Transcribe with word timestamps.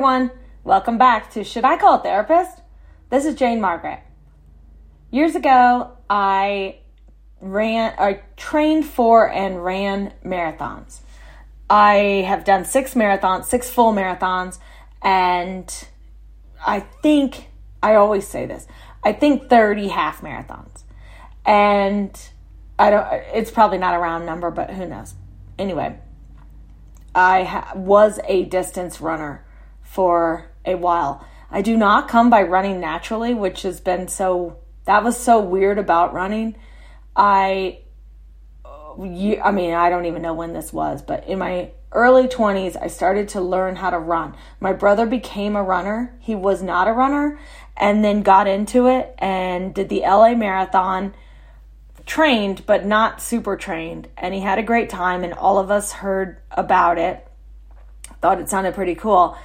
everyone. 0.00 0.30
Welcome 0.64 0.96
back 0.96 1.30
to 1.32 1.44
Should 1.44 1.66
I 1.66 1.76
Call 1.76 1.96
a 1.96 2.02
Therapist? 2.02 2.62
This 3.10 3.26
is 3.26 3.34
Jane 3.34 3.60
Margaret. 3.60 4.00
Years 5.10 5.34
ago, 5.34 5.90
I 6.08 6.78
ran, 7.42 7.92
I 7.98 8.22
trained 8.34 8.86
for 8.86 9.30
and 9.30 9.62
ran 9.62 10.14
marathons. 10.24 11.00
I 11.68 12.24
have 12.26 12.44
done 12.44 12.64
six 12.64 12.94
marathons, 12.94 13.44
six 13.44 13.68
full 13.68 13.92
marathons, 13.92 14.58
and 15.02 15.70
I 16.66 16.80
think, 16.80 17.50
I 17.82 17.96
always 17.96 18.26
say 18.26 18.46
this, 18.46 18.66
I 19.04 19.12
think 19.12 19.50
30 19.50 19.88
half 19.88 20.22
marathons. 20.22 20.82
And 21.44 22.18
I 22.78 22.88
don't, 22.88 23.06
it's 23.34 23.50
probably 23.50 23.76
not 23.76 23.94
a 23.94 23.98
round 23.98 24.24
number, 24.24 24.50
but 24.50 24.70
who 24.70 24.86
knows. 24.86 25.12
Anyway, 25.58 25.98
I 27.14 27.44
ha- 27.44 27.72
was 27.74 28.18
a 28.26 28.46
distance 28.46 29.02
runner 29.02 29.44
for 29.90 30.48
a 30.64 30.76
while. 30.76 31.26
I 31.50 31.62
do 31.62 31.76
not 31.76 32.06
come 32.06 32.30
by 32.30 32.44
running 32.44 32.78
naturally, 32.78 33.34
which 33.34 33.62
has 33.62 33.80
been 33.80 34.06
so 34.06 34.58
that 34.84 35.02
was 35.02 35.16
so 35.16 35.40
weird 35.40 35.78
about 35.78 36.14
running. 36.14 36.54
I 37.16 37.80
uh, 38.64 38.94
I 39.02 39.50
mean, 39.50 39.74
I 39.74 39.90
don't 39.90 40.06
even 40.06 40.22
know 40.22 40.32
when 40.32 40.52
this 40.52 40.72
was, 40.72 41.02
but 41.02 41.26
in 41.26 41.40
my 41.40 41.72
early 41.90 42.28
20s, 42.28 42.80
I 42.80 42.86
started 42.86 43.30
to 43.30 43.40
learn 43.40 43.74
how 43.74 43.90
to 43.90 43.98
run. 43.98 44.36
My 44.60 44.72
brother 44.72 45.06
became 45.06 45.56
a 45.56 45.62
runner. 45.62 46.16
He 46.20 46.36
was 46.36 46.62
not 46.62 46.86
a 46.86 46.92
runner 46.92 47.40
and 47.76 48.04
then 48.04 48.22
got 48.22 48.46
into 48.46 48.86
it 48.86 49.12
and 49.18 49.74
did 49.74 49.88
the 49.88 50.02
LA 50.02 50.34
marathon 50.34 51.14
trained 52.06 52.64
but 52.64 52.86
not 52.86 53.20
super 53.20 53.56
trained 53.56 54.06
and 54.16 54.34
he 54.34 54.40
had 54.40 54.58
a 54.58 54.62
great 54.62 54.88
time 54.88 55.24
and 55.24 55.32
all 55.34 55.58
of 55.58 55.70
us 55.70 55.92
heard 55.92 56.38
about 56.50 56.98
it 56.98 57.26
thought 58.20 58.40
it 58.40 58.48
sounded 58.48 58.74
pretty 58.74 58.94
cool 58.94 59.36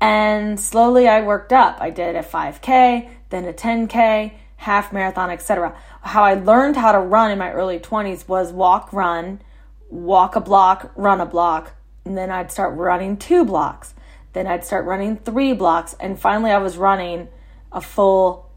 and 0.00 0.58
slowly 0.58 1.08
I 1.08 1.22
worked 1.22 1.52
up. 1.52 1.78
I 1.80 1.90
did 1.90 2.16
a 2.16 2.22
5K, 2.22 3.08
then 3.30 3.44
a 3.44 3.52
10K, 3.52 4.32
half 4.56 4.92
marathon, 4.92 5.30
etc. 5.30 5.76
How 6.02 6.24
I 6.24 6.34
learned 6.34 6.76
how 6.76 6.92
to 6.92 6.98
run 6.98 7.30
in 7.30 7.38
my 7.38 7.52
early 7.52 7.78
20s 7.78 8.28
was 8.28 8.52
walk, 8.52 8.92
run, 8.92 9.40
walk 9.88 10.36
a 10.36 10.40
block, 10.40 10.92
run 10.96 11.20
a 11.20 11.26
block, 11.26 11.74
and 12.04 12.16
then 12.16 12.30
I'd 12.30 12.52
start 12.52 12.76
running 12.76 13.16
two 13.16 13.44
blocks. 13.44 13.94
Then 14.32 14.46
I'd 14.46 14.64
start 14.64 14.84
running 14.84 15.16
three 15.16 15.52
blocks, 15.52 15.94
and 15.98 16.18
finally 16.18 16.50
I 16.50 16.58
was 16.58 16.76
running 16.76 17.28
a 17.72 17.80
full 17.80 18.50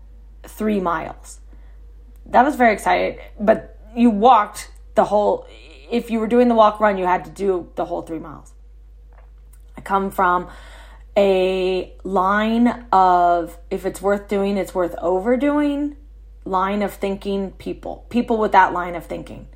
three 0.43 0.79
miles. 0.79 1.39
That 2.25 2.43
was 2.43 2.55
very 2.55 2.73
exciting, 2.73 3.19
but 3.39 3.77
you 3.95 4.09
walked 4.09 4.71
the 4.95 5.05
whole, 5.05 5.47
if 5.89 6.09
you 6.09 6.19
were 6.19 6.27
doing 6.27 6.47
the 6.47 6.55
walk 6.55 6.79
run, 6.79 6.97
you 6.97 7.05
had 7.05 7.25
to 7.25 7.31
do 7.31 7.69
the 7.75 7.85
whole 7.85 8.01
three 8.01 8.19
miles. 8.19 8.53
I 9.77 9.81
come 9.81 10.11
from 10.11 10.49
a 11.17 11.93
line 12.03 12.85
of 12.91 13.57
if 13.69 13.85
it's 13.85 14.01
worth 14.01 14.27
doing, 14.27 14.57
it's 14.57 14.73
worth 14.73 14.95
overdoing 14.99 15.97
line 16.45 16.81
of 16.81 16.93
thinking 16.93 17.51
people, 17.51 18.05
people 18.09 18.37
with 18.37 18.51
that 18.53 18.73
line 18.73 18.95
of 18.95 19.05
thinking. 19.05 19.47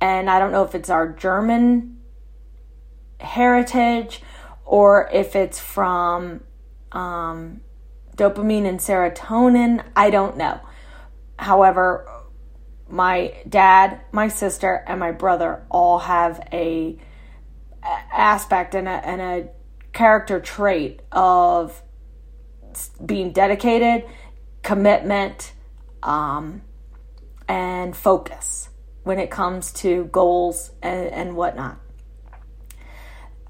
And 0.00 0.28
I 0.28 0.38
don't 0.38 0.52
know 0.52 0.64
if 0.64 0.74
it's 0.74 0.90
our 0.90 1.08
German 1.08 1.98
heritage 3.20 4.22
or 4.64 5.08
if 5.12 5.34
it's 5.34 5.58
from 5.58 6.42
um, 6.92 7.60
dopamine 8.16 8.66
and 8.66 8.78
serotonin. 8.78 9.84
I 9.96 10.10
don't 10.10 10.36
know. 10.36 10.60
However, 11.38 12.06
my 12.88 13.34
dad, 13.48 14.00
my 14.12 14.28
sister, 14.28 14.84
and 14.86 14.98
my 15.00 15.12
brother 15.12 15.64
all 15.70 16.00
have 16.00 16.46
a 16.52 16.98
aspect 18.12 18.74
and 18.74 18.88
a, 18.88 19.06
and 19.06 19.20
a 19.20 19.48
character 19.98 20.38
trait 20.38 21.00
of 21.10 21.82
being 23.04 23.32
dedicated, 23.32 24.08
commitment, 24.62 25.52
um, 26.04 26.62
and 27.48 27.96
focus 27.96 28.68
when 29.02 29.18
it 29.18 29.28
comes 29.28 29.72
to 29.72 30.04
goals 30.04 30.70
and, 30.82 31.08
and 31.08 31.36
whatnot. 31.36 31.80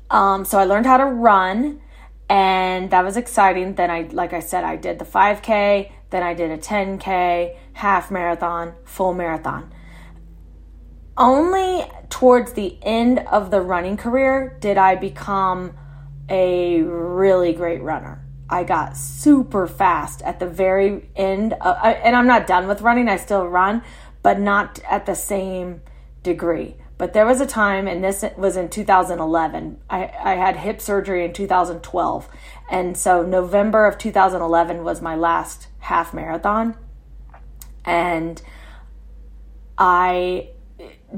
Um, 0.09 0.47
so 0.47 0.59
I 0.59 0.65
learned 0.65 0.87
how 0.87 0.97
to 0.97 1.05
run, 1.05 1.83
and 2.31 2.91
that 2.93 3.05
was 3.05 3.19
exciting. 3.19 3.75
Then 3.75 3.91
I, 3.91 4.09
like 4.11 4.33
I 4.33 4.41
said, 4.41 4.65
I 4.65 4.77
did 4.77 4.99
the 4.99 5.05
5K, 5.05 5.93
then 6.09 6.23
I 6.23 6.33
did 6.33 6.51
a 6.51 6.57
10K, 6.57 7.57
half 7.75 8.11
marathon, 8.11 8.73
full 8.87 9.13
marathon. 9.13 9.71
Only 11.15 11.85
towards 12.09 12.55
the 12.55 12.79
end 12.81 13.19
of 13.19 13.51
the 13.51 13.61
running 13.61 13.99
career 13.99 14.57
did 14.61 14.79
I 14.79 14.95
become 14.95 15.75
a 16.29 16.83
really 16.83 17.53
great 17.53 17.83
runner. 17.83 18.25
I 18.51 18.65
got 18.65 18.97
super 18.97 19.67
fast 19.67 20.23
at 20.23 20.41
the 20.41 20.47
very 20.47 21.11
end, 21.15 21.55
uh, 21.61 21.79
of, 21.83 21.97
and 22.03 22.17
I'm 22.17 22.27
not 22.27 22.47
done 22.47 22.67
with 22.67 22.81
running. 22.81 23.09
I 23.09 23.17
still 23.17 23.47
run, 23.47 23.83
but 24.23 24.41
not 24.41 24.81
at 24.89 25.07
the 25.07 25.15
same 25.15 25.83
degree. 26.23 26.77
But 26.97 27.13
there 27.13 27.27
was 27.27 27.41
a 27.41 27.47
time, 27.47 27.87
and 27.87 28.03
this 28.03 28.25
was 28.37 28.57
in 28.57 28.71
2011. 28.71 29.79
I, 29.89 30.11
I 30.23 30.35
had 30.35 30.57
hip 30.57 30.81
surgery 30.81 31.25
in 31.25 31.33
2012. 31.33 32.29
And 32.71 32.97
so 32.97 33.23
November 33.23 33.87
of 33.87 33.99
2011 33.99 34.83
was 34.83 35.01
my 35.01 35.15
last 35.15 35.69
half 35.81 36.13
marathon. 36.13 36.77
And 37.85 38.43
I 39.77 40.49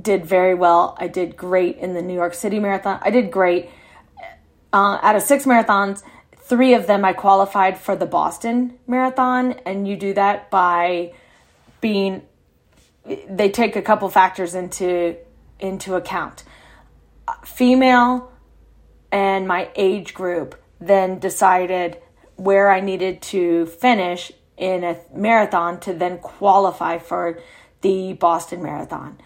did 0.00 0.27
very 0.27 0.54
well. 0.54 0.97
I 0.98 1.09
did 1.09 1.37
great 1.37 1.78
in 1.78 1.94
the 1.94 2.03
New 2.03 2.15
York 2.15 2.34
City 2.34 2.60
Marathon. 2.60 2.98
I 3.03 3.10
did 3.10 3.31
great 3.31 3.71
uh, 4.72 4.98
out 5.03 5.16
of 5.16 5.22
six 5.22 5.44
marathons, 5.44 6.03
three 6.36 6.75
of 6.75 6.86
them 6.86 7.04
I 7.04 7.12
qualified 7.12 7.78
for 7.78 7.97
the 7.97 8.06
Boston 8.06 8.78
Marathon, 8.86 9.53
and 9.64 9.86
you 9.86 9.97
do 9.97 10.14
that 10.14 10.50
by 10.50 11.12
being. 11.81 12.22
They 13.28 13.50
take 13.50 13.76
a 13.76 13.82
couple 13.82 14.09
factors 14.10 14.54
into 14.54 15.16
into 15.59 15.94
account. 15.94 16.44
Female 17.44 18.30
and 19.12 19.47
my 19.47 19.70
age 19.75 20.14
group 20.14 20.60
then 20.80 21.19
decided 21.19 21.98
where 22.36 22.70
I 22.70 22.80
needed 22.80 23.22
to 23.22 23.66
finish 23.66 24.32
in 24.56 24.84
a 24.84 24.98
marathon 25.14 25.80
to 25.80 25.92
then 25.92 26.19
qualify 26.19 26.98
for 26.98 27.41
the 27.80 28.12
Boston 28.14 28.62
Marathon 28.62 29.19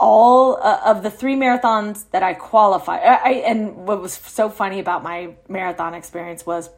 all 0.00 0.56
uh, 0.56 0.80
of 0.86 1.02
the 1.02 1.10
three 1.10 1.36
marathons 1.36 2.06
that 2.10 2.22
I 2.22 2.32
qualified. 2.32 3.02
I, 3.04 3.32
and 3.46 3.86
what 3.86 4.00
was 4.00 4.14
so 4.14 4.48
funny 4.48 4.80
about 4.80 5.02
my 5.02 5.34
marathon 5.46 5.92
experience 5.92 6.46
was 6.46 6.70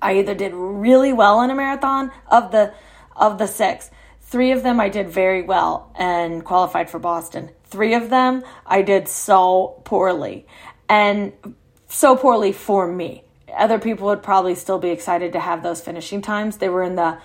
I 0.00 0.18
either 0.18 0.34
did 0.34 0.52
really 0.54 1.12
well 1.12 1.40
in 1.40 1.50
a 1.50 1.54
marathon 1.54 2.12
of 2.30 2.52
the 2.52 2.74
of 3.16 3.38
the 3.38 3.46
six. 3.46 3.90
Three 4.20 4.52
of 4.52 4.62
them 4.62 4.78
I 4.78 4.90
did 4.90 5.08
very 5.08 5.42
well 5.42 5.90
and 5.98 6.44
qualified 6.44 6.90
for 6.90 6.98
Boston. 6.98 7.50
Three 7.64 7.94
of 7.94 8.10
them 8.10 8.44
I 8.66 8.82
did 8.82 9.08
so 9.08 9.80
poorly 9.84 10.46
and 10.86 11.32
so 11.88 12.14
poorly 12.14 12.52
for 12.52 12.86
me. 12.86 13.24
Other 13.56 13.78
people 13.78 14.06
would 14.08 14.22
probably 14.22 14.54
still 14.54 14.78
be 14.78 14.90
excited 14.90 15.32
to 15.32 15.40
have 15.40 15.62
those 15.62 15.80
finishing 15.80 16.20
times. 16.20 16.58
They 16.58 16.68
were 16.68 16.82
in 16.82 16.96
the 16.96 17.18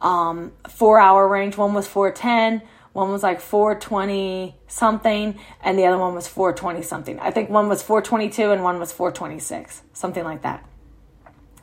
um, 0.00 0.52
four 0.68 1.00
hour 1.00 1.26
range. 1.26 1.56
One 1.56 1.74
was 1.74 1.88
410 1.88 2.62
one 2.94 3.10
was 3.10 3.24
like 3.24 3.40
420 3.40 4.56
something, 4.68 5.38
and 5.60 5.76
the 5.76 5.84
other 5.84 5.98
one 5.98 6.14
was 6.14 6.28
420 6.28 6.80
something. 6.80 7.18
I 7.18 7.32
think 7.32 7.50
one 7.50 7.68
was 7.68 7.82
422 7.82 8.52
and 8.52 8.62
one 8.62 8.78
was 8.78 8.92
426, 8.92 9.82
something 9.92 10.22
like 10.22 10.42
that. 10.42 10.64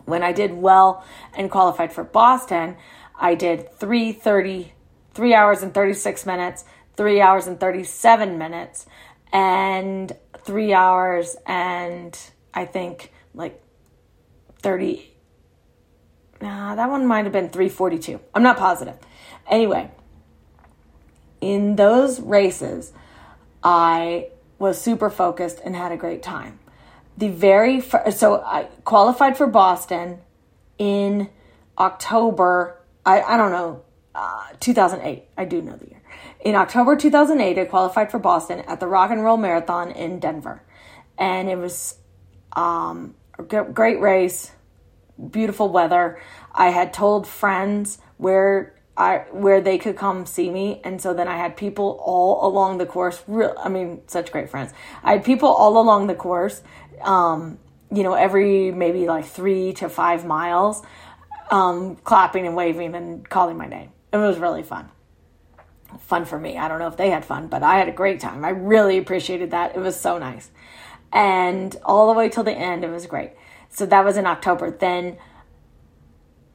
When 0.03 0.23
I 0.23 0.33
did 0.33 0.53
well 0.53 1.05
and 1.33 1.49
qualified 1.49 1.93
for 1.93 2.03
Boston, 2.03 2.75
I 3.17 3.35
did 3.35 3.71
330, 3.79 4.73
3 5.13 5.33
hours 5.33 5.63
and 5.63 5.73
36 5.73 6.25
minutes, 6.25 6.65
3 6.97 7.21
hours 7.21 7.47
and 7.47 7.57
37 7.57 8.37
minutes, 8.37 8.85
and 9.31 10.11
3 10.43 10.73
hours 10.73 11.37
and 11.45 12.19
I 12.53 12.65
think 12.65 13.13
like 13.33 13.63
30. 14.59 15.13
Nah, 16.41 16.75
that 16.75 16.89
one 16.89 17.07
might 17.07 17.23
have 17.23 17.31
been 17.31 17.47
342. 17.47 18.19
I'm 18.35 18.43
not 18.43 18.57
positive. 18.57 18.97
Anyway, 19.47 19.91
in 21.41 21.75
those 21.75 22.19
races, 22.19 22.93
I 23.63 24.29
was 24.59 24.79
super 24.79 25.09
focused 25.09 25.59
and 25.65 25.75
had 25.75 25.91
a 25.91 25.97
great 25.97 26.21
time. 26.21 26.59
The 27.17 27.27
very 27.27 27.81
so 27.81 28.41
I 28.41 28.67
qualified 28.85 29.37
for 29.37 29.47
Boston 29.47 30.19
in 30.77 31.29
October. 31.77 32.77
I, 33.05 33.21
I 33.21 33.37
don't 33.37 33.51
know, 33.51 33.81
uh, 34.15 34.47
2008. 34.59 35.25
I 35.35 35.45
do 35.45 35.61
know 35.61 35.75
the 35.75 35.89
year. 35.89 36.01
In 36.39 36.55
October 36.55 36.95
2008, 36.95 37.59
I 37.59 37.65
qualified 37.65 38.11
for 38.11 38.19
Boston 38.19 38.59
at 38.61 38.79
the 38.79 38.87
Rock 38.87 39.11
and 39.11 39.23
Roll 39.23 39.37
Marathon 39.37 39.91
in 39.91 40.19
Denver. 40.19 40.63
And 41.17 41.49
it 41.49 41.57
was 41.57 41.97
um, 42.53 43.15
a 43.37 43.43
great 43.43 43.99
race, 43.99 44.51
beautiful 45.29 45.69
weather. 45.69 46.19
I 46.51 46.69
had 46.69 46.93
told 46.93 47.27
friends 47.27 47.99
where 48.17 48.75
I, 49.01 49.17
where 49.31 49.61
they 49.61 49.77
could 49.77 49.97
come 49.97 50.25
see 50.25 50.49
me. 50.49 50.81
And 50.83 51.01
so 51.01 51.13
then 51.13 51.27
I 51.27 51.37
had 51.37 51.57
people 51.57 51.99
all 52.03 52.47
along 52.47 52.77
the 52.77 52.85
course. 52.85 53.23
Real, 53.27 53.53
I 53.57 53.69
mean, 53.69 54.01
such 54.07 54.31
great 54.31 54.49
friends. 54.49 54.71
I 55.03 55.13
had 55.13 55.25
people 55.25 55.49
all 55.49 55.81
along 55.81 56.07
the 56.07 56.15
course 56.15 56.61
um, 57.03 57.59
you 57.93 58.03
know, 58.03 58.13
every 58.13 58.71
maybe 58.71 59.07
like 59.07 59.25
three 59.25 59.73
to 59.73 59.89
five 59.89 60.25
miles, 60.25 60.81
um, 61.49 61.97
clapping 61.97 62.47
and 62.47 62.55
waving 62.55 62.95
and 62.95 63.27
calling 63.27 63.57
my 63.57 63.67
name. 63.67 63.91
It 64.13 64.17
was 64.17 64.37
really 64.37 64.63
fun. 64.63 64.89
Fun 65.99 66.25
for 66.25 66.39
me. 66.39 66.57
I 66.57 66.67
don't 66.67 66.79
know 66.79 66.87
if 66.87 66.97
they 66.97 67.09
had 67.09 67.25
fun, 67.25 67.47
but 67.47 67.63
I 67.63 67.77
had 67.77 67.89
a 67.89 67.93
great 67.93 68.19
time. 68.19 68.45
I 68.45 68.49
really 68.49 68.97
appreciated 68.97 69.51
that. 69.51 69.75
It 69.75 69.79
was 69.79 69.99
so 69.99 70.17
nice. 70.17 70.51
And 71.11 71.75
all 71.83 72.07
the 72.07 72.17
way 72.17 72.29
till 72.29 72.43
the 72.43 72.53
end, 72.53 72.85
it 72.85 72.89
was 72.89 73.05
great. 73.05 73.31
So 73.69 73.85
that 73.85 74.05
was 74.05 74.15
in 74.15 74.25
October. 74.25 74.71
Then 74.71 75.17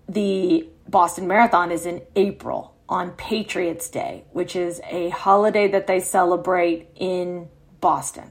the 0.09 0.69
Boston 0.89 1.27
Marathon 1.27 1.71
is 1.71 1.87
in 1.87 2.03
April 2.15 2.75
on 2.89 3.11
Patriots 3.13 3.89
Day, 3.89 4.25
which 4.33 4.55
is 4.55 4.81
a 4.89 5.09
holiday 5.11 5.69
that 5.69 5.87
they 5.87 6.01
celebrate 6.01 6.89
in 6.95 7.49
Boston. 7.81 8.31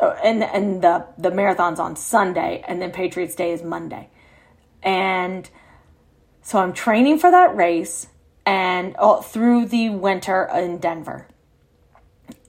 Oh, 0.00 0.10
and 0.22 0.44
and 0.44 0.80
the 0.82 1.06
the 1.18 1.30
marathon's 1.32 1.80
on 1.80 1.96
Sunday, 1.96 2.62
and 2.68 2.80
then 2.80 2.92
Patriots 2.92 3.34
Day 3.34 3.50
is 3.50 3.64
Monday, 3.64 4.10
and 4.80 5.48
so 6.40 6.60
I'm 6.60 6.72
training 6.72 7.18
for 7.18 7.32
that 7.32 7.56
race 7.56 8.06
and 8.46 8.94
all, 8.96 9.22
through 9.22 9.66
the 9.66 9.90
winter 9.90 10.48
in 10.54 10.78
Denver, 10.78 11.26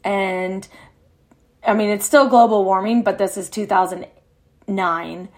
and 0.04 0.68
I 1.66 1.74
mean 1.74 1.90
it's 1.90 2.06
still 2.06 2.30
global 2.30 2.66
warming, 2.66 3.02
but 3.02 3.18
this 3.18 3.36
is 3.36 3.50
2009, 3.50 5.30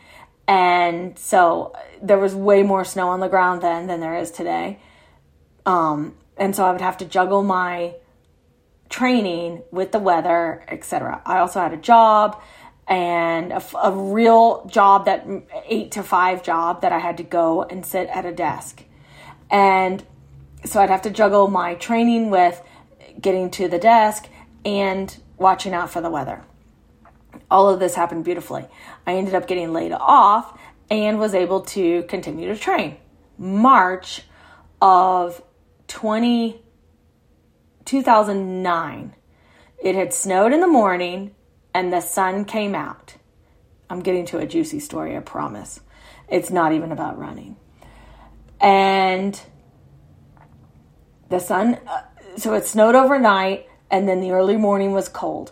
and 0.52 1.18
so 1.18 1.74
there 2.02 2.18
was 2.18 2.36
way 2.36 2.62
more 2.62 2.84
snow 2.84 3.08
on 3.08 3.22
the 3.22 3.30
ground 3.30 3.62
then 3.62 3.88
than 3.88 4.02
there 4.02 4.18
is 4.18 4.32
today, 4.32 4.80
um, 5.66 6.18
and 6.36 6.54
so 6.54 6.66
I 6.66 6.74
would 6.74 6.82
have 6.82 6.98
to 6.98 7.06
juggle 7.06 7.42
my 7.42 7.96
training 8.90 9.64
with 9.72 9.94
the 9.94 10.00
weather, 10.00 10.66
etc. 10.68 11.22
I 11.26 11.40
also 11.40 11.62
had 11.62 11.72
a 11.72 11.78
job 11.78 12.42
and 12.86 13.54
a, 13.54 13.64
a, 13.82 13.92
real 13.94 14.66
job 14.66 15.06
that 15.06 15.26
eight 15.66 15.92
to 15.92 16.04
five 16.04 16.44
job 16.44 16.82
that 16.82 16.92
I 16.92 17.00
had 17.00 17.16
to 17.18 17.24
go 17.24 17.64
and 17.64 17.86
sit 17.86 18.10
at 18.10 18.26
a 18.26 18.34
desk. 18.34 18.84
And 19.50 20.04
so 20.66 20.82
I'd 20.82 20.90
have 20.90 21.04
to 21.04 21.10
juggle 21.10 21.48
my 21.48 21.76
training 21.76 22.30
with 22.30 22.62
getting 23.22 23.50
to 23.52 23.70
the 23.70 23.80
desk 23.80 24.28
and 24.66 25.16
watching 25.38 25.74
out 25.74 25.90
for 25.90 26.02
the 26.02 26.10
weather. 26.10 26.44
All 27.52 27.70
of 27.70 27.80
this 27.80 27.94
happened 27.94 28.24
beautifully. 28.24 28.66
I 29.06 29.16
ended 29.16 29.36
up 29.36 29.46
getting 29.46 29.74
laid 29.74 29.92
off 29.92 30.58
and 30.90 31.20
was 31.20 31.36
able 31.36 31.62
to 31.62 32.04
continue 32.04 32.48
to 32.48 32.58
train. 32.58 32.98
March 33.38 34.24
of 34.82 35.44
20 35.88 36.62
2009. 37.84 39.16
It 39.84 39.96
had 39.96 40.14
snowed 40.14 40.54
in 40.54 40.62
the 40.62 40.68
morning 40.68 41.36
and 41.74 41.92
the 41.92 42.00
sun 42.00 42.46
came 42.46 42.74
out. 42.74 43.16
I'm 43.90 44.00
getting 44.00 44.26
to 44.28 44.38
a 44.38 44.46
juicy 44.46 44.80
story, 44.80 45.18
I 45.18 45.20
promise. 45.20 45.82
It's 46.30 46.50
not 46.50 46.72
even 46.72 46.94
about 46.94 47.18
running. 47.18 47.58
And 48.62 49.40
the 51.30 51.40
sun, 51.40 51.80
uh, 51.86 52.04
so 52.38 52.54
it 52.54 52.66
snowed 52.66 52.96
overnight 52.96 53.68
and 53.90 54.08
then 54.08 54.22
the 54.22 54.32
early 54.32 54.56
morning 54.56 54.94
was 54.94 55.10
cold. 55.10 55.52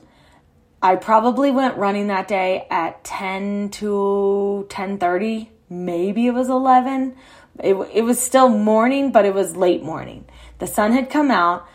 I 0.81 0.96
probably 0.96 1.52
went 1.52 1.78
running 1.78 2.08
that 2.08 2.28
day 2.28 2.66
at 2.70 3.04
10 3.04 3.70
to 3.72 4.66
10:30, 4.70 5.50
maybe 5.70 6.28
it 6.28 6.34
was 6.34 6.50
11. 6.50 7.16
It, 7.62 7.76
it 7.94 8.02
was 8.04 8.20
still 8.20 8.50
morning, 8.50 9.12
but 9.12 9.26
it 9.26 9.34
was 9.34 9.58
late 9.58 9.84
morning. 9.84 10.26
The 10.60 10.68
sun 10.68 10.94
had 10.94 11.10
come 11.10 11.31
out 11.31 11.68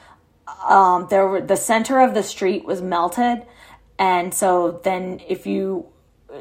um, 0.68 1.06
there 1.10 1.26
were 1.26 1.40
the 1.40 1.56
center 1.56 2.00
of 2.00 2.14
the 2.14 2.22
street 2.22 2.64
was 2.64 2.82
melted, 2.82 3.46
and 3.98 4.32
so 4.32 4.80
then 4.82 5.20
if 5.28 5.46
you 5.46 5.86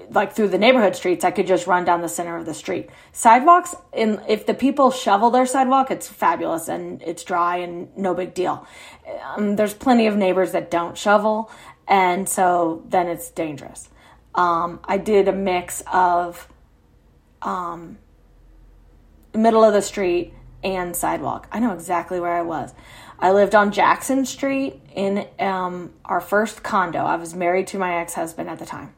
like 0.09 0.33
through 0.33 0.47
the 0.47 0.57
neighborhood 0.57 0.95
streets, 0.95 1.23
I 1.23 1.31
could 1.31 1.45
just 1.45 1.67
run 1.67 1.85
down 1.85 2.01
the 2.01 2.09
center 2.09 2.35
of 2.35 2.45
the 2.45 2.53
street. 2.53 2.89
Sidewalks, 3.11 3.75
if 3.93 4.45
the 4.45 4.55
people 4.55 4.89
shovel 4.89 5.29
their 5.29 5.45
sidewalk, 5.45 5.91
it's 5.91 6.07
fabulous 6.07 6.67
and 6.67 7.01
it's 7.03 7.23
dry 7.23 7.57
and 7.57 7.95
no 7.95 8.15
big 8.15 8.33
deal. 8.33 8.65
Um, 9.35 9.55
there's 9.55 9.75
plenty 9.75 10.07
of 10.07 10.17
neighbors 10.17 10.51
that 10.53 10.71
don't 10.71 10.97
shovel, 10.97 11.51
and 11.87 12.27
so 12.27 12.83
then 12.87 13.07
it's 13.07 13.29
dangerous. 13.31 13.89
Um, 14.35 14.79
I 14.83 14.97
did 14.97 15.27
a 15.27 15.33
mix 15.33 15.83
of 15.91 16.47
um, 17.41 17.97
middle 19.33 19.63
of 19.63 19.73
the 19.73 19.81
street 19.81 20.33
and 20.63 20.95
sidewalk. 20.95 21.47
I 21.51 21.59
know 21.59 21.73
exactly 21.73 22.19
where 22.19 22.33
I 22.33 22.41
was. 22.41 22.73
I 23.19 23.31
lived 23.31 23.55
on 23.55 23.71
Jackson 23.71 24.25
Street 24.25 24.81
in 24.95 25.27
um, 25.39 25.93
our 26.05 26.21
first 26.21 26.63
condo. 26.63 26.99
I 26.99 27.15
was 27.17 27.35
married 27.35 27.67
to 27.67 27.77
my 27.77 27.95
ex 27.97 28.13
husband 28.13 28.49
at 28.49 28.59
the 28.59 28.65
time. 28.65 28.93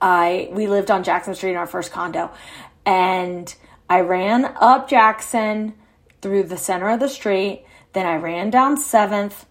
I 0.00 0.48
we 0.52 0.66
lived 0.66 0.90
on 0.90 1.02
Jackson 1.02 1.34
Street 1.34 1.52
in 1.52 1.56
our 1.56 1.66
first 1.66 1.92
condo, 1.92 2.30
and 2.84 3.54
I 3.88 4.00
ran 4.00 4.44
up 4.44 4.88
Jackson 4.88 5.74
through 6.20 6.44
the 6.44 6.56
center 6.56 6.88
of 6.88 7.00
the 7.00 7.08
street. 7.08 7.64
Then 7.94 8.06
I 8.06 8.16
ran 8.16 8.50
down 8.50 8.76
Seventh 8.76 9.46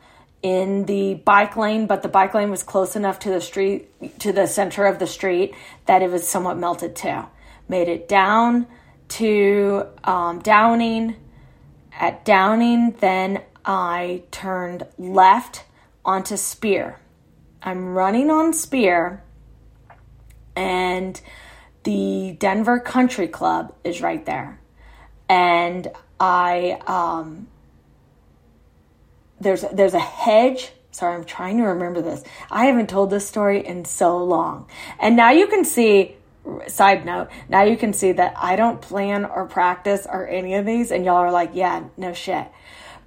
in 0.46 0.86
the 0.86 1.16
bike 1.16 1.58
lane, 1.58 1.88
but 1.88 2.04
the 2.04 2.08
bike 2.08 2.36
lane 2.36 2.52
was 2.52 2.62
close 2.62 2.96
enough 2.96 3.18
to 3.18 3.32
the 3.32 3.42
street 3.42 4.20
to 4.20 4.32
the 4.32 4.46
center 4.46 4.86
of 4.86 5.00
the 5.00 5.08
street 5.08 5.56
that 5.88 6.04
it 6.04 6.12
was 6.12 6.28
somewhat 6.28 6.56
melted 6.56 6.96
too. 6.96 7.24
Made 7.68 7.88
it 7.88 8.08
down 8.08 8.68
to 9.08 9.88
um, 10.04 10.38
Downing. 10.42 11.16
At 12.00 12.26
Downing, 12.26 12.92
then 13.00 13.42
I 13.66 14.22
turned 14.30 14.86
left 15.00 15.64
onto 16.06 16.38
Speer. 16.38 17.00
I'm 17.64 17.96
running 17.96 18.30
on 18.30 18.54
Speer, 18.54 19.24
and 20.56 21.20
the 21.86 22.36
Denver 22.38 22.80
Country 22.80 23.28
Club 23.28 23.74
is 23.84 24.00
right 24.00 24.24
there. 24.28 24.60
And 25.28 25.88
I 26.20 26.80
um, 26.86 27.48
there's 29.40 29.64
there's 29.74 29.94
a 29.94 30.00
hedge. 30.00 30.72
Sorry, 30.92 31.16
I'm 31.16 31.26
trying 31.26 31.58
to 31.58 31.64
remember 31.64 32.02
this. 32.02 32.24
I 32.50 32.66
haven't 32.66 32.90
told 32.90 33.10
this 33.10 33.28
story 33.28 33.66
in 33.66 33.84
so 33.86 34.24
long. 34.24 34.68
And 35.00 35.16
now 35.18 35.32
you 35.32 35.48
can 35.48 35.66
see 35.66 36.16
side 36.68 37.06
note, 37.06 37.30
now 37.50 37.64
you 37.64 37.76
can 37.76 37.92
see 37.92 38.12
that 38.12 38.36
I 38.38 38.56
don't 38.56 38.82
plan 38.82 39.26
or 39.26 39.46
practice 39.46 40.06
or 40.10 40.28
any 40.28 40.54
of 40.56 40.66
these 40.66 40.92
and 40.92 41.04
y'all 41.04 41.18
are 41.18 41.32
like, 41.32 41.52
"Yeah, 41.54 41.86
no 41.98 42.14
shit." 42.14 42.48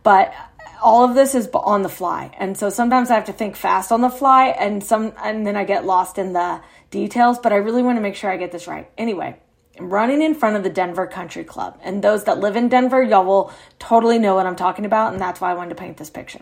But 0.02 0.34
all 0.82 1.04
of 1.04 1.14
this 1.14 1.34
is 1.34 1.48
on 1.54 1.82
the 1.82 1.88
fly 1.88 2.30
and 2.38 2.56
so 2.56 2.70
sometimes 2.70 3.10
i 3.10 3.14
have 3.14 3.24
to 3.24 3.32
think 3.32 3.56
fast 3.56 3.90
on 3.90 4.00
the 4.00 4.08
fly 4.08 4.46
and 4.46 4.82
some 4.82 5.12
and 5.22 5.46
then 5.46 5.56
i 5.56 5.64
get 5.64 5.84
lost 5.84 6.18
in 6.18 6.32
the 6.32 6.60
details 6.90 7.38
but 7.38 7.52
i 7.52 7.56
really 7.56 7.82
want 7.82 7.96
to 7.96 8.00
make 8.00 8.14
sure 8.14 8.30
i 8.30 8.36
get 8.36 8.52
this 8.52 8.66
right 8.66 8.88
anyway 8.96 9.36
running 9.78 10.22
in 10.22 10.34
front 10.34 10.56
of 10.56 10.62
the 10.62 10.70
denver 10.70 11.06
country 11.06 11.44
club 11.44 11.78
and 11.82 12.02
those 12.02 12.24
that 12.24 12.38
live 12.38 12.56
in 12.56 12.68
denver 12.68 13.02
y'all 13.02 13.24
will 13.24 13.52
totally 13.78 14.18
know 14.18 14.34
what 14.34 14.46
i'm 14.46 14.56
talking 14.56 14.84
about 14.84 15.12
and 15.12 15.20
that's 15.20 15.40
why 15.40 15.50
i 15.50 15.54
wanted 15.54 15.70
to 15.70 15.74
paint 15.74 15.96
this 15.96 16.10
picture 16.10 16.40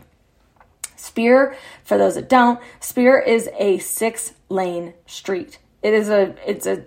Speer, 0.99 1.55
for 1.85 1.99
those 1.99 2.15
that 2.15 2.29
don't 2.29 2.59
Speer 2.81 3.19
is 3.19 3.51
a 3.59 3.79
six 3.79 4.33
lane 4.49 4.95
street 5.07 5.59
it 5.83 5.93
is 5.93 6.09
a 6.09 6.35
it's 6.47 6.67
a 6.67 6.85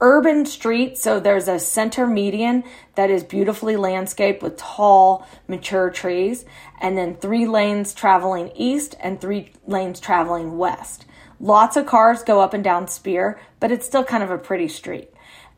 urban 0.00 0.44
street. 0.44 0.98
So 0.98 1.20
there's 1.20 1.48
a 1.48 1.58
center 1.58 2.06
median 2.06 2.64
that 2.94 3.10
is 3.10 3.24
beautifully 3.24 3.76
landscaped 3.76 4.42
with 4.42 4.56
tall, 4.56 5.26
mature 5.48 5.90
trees, 5.90 6.44
and 6.80 6.96
then 6.98 7.16
three 7.16 7.46
lanes 7.46 7.94
traveling 7.94 8.52
east 8.54 8.94
and 9.00 9.20
three 9.20 9.52
lanes 9.66 10.00
traveling 10.00 10.58
west. 10.58 11.06
Lots 11.40 11.76
of 11.76 11.86
cars 11.86 12.22
go 12.22 12.40
up 12.40 12.54
and 12.54 12.64
down 12.64 12.88
speer 12.88 13.40
but 13.58 13.70
it's 13.70 13.86
still 13.86 14.04
kind 14.04 14.22
of 14.22 14.30
a 14.30 14.38
pretty 14.38 14.68
street. 14.68 15.10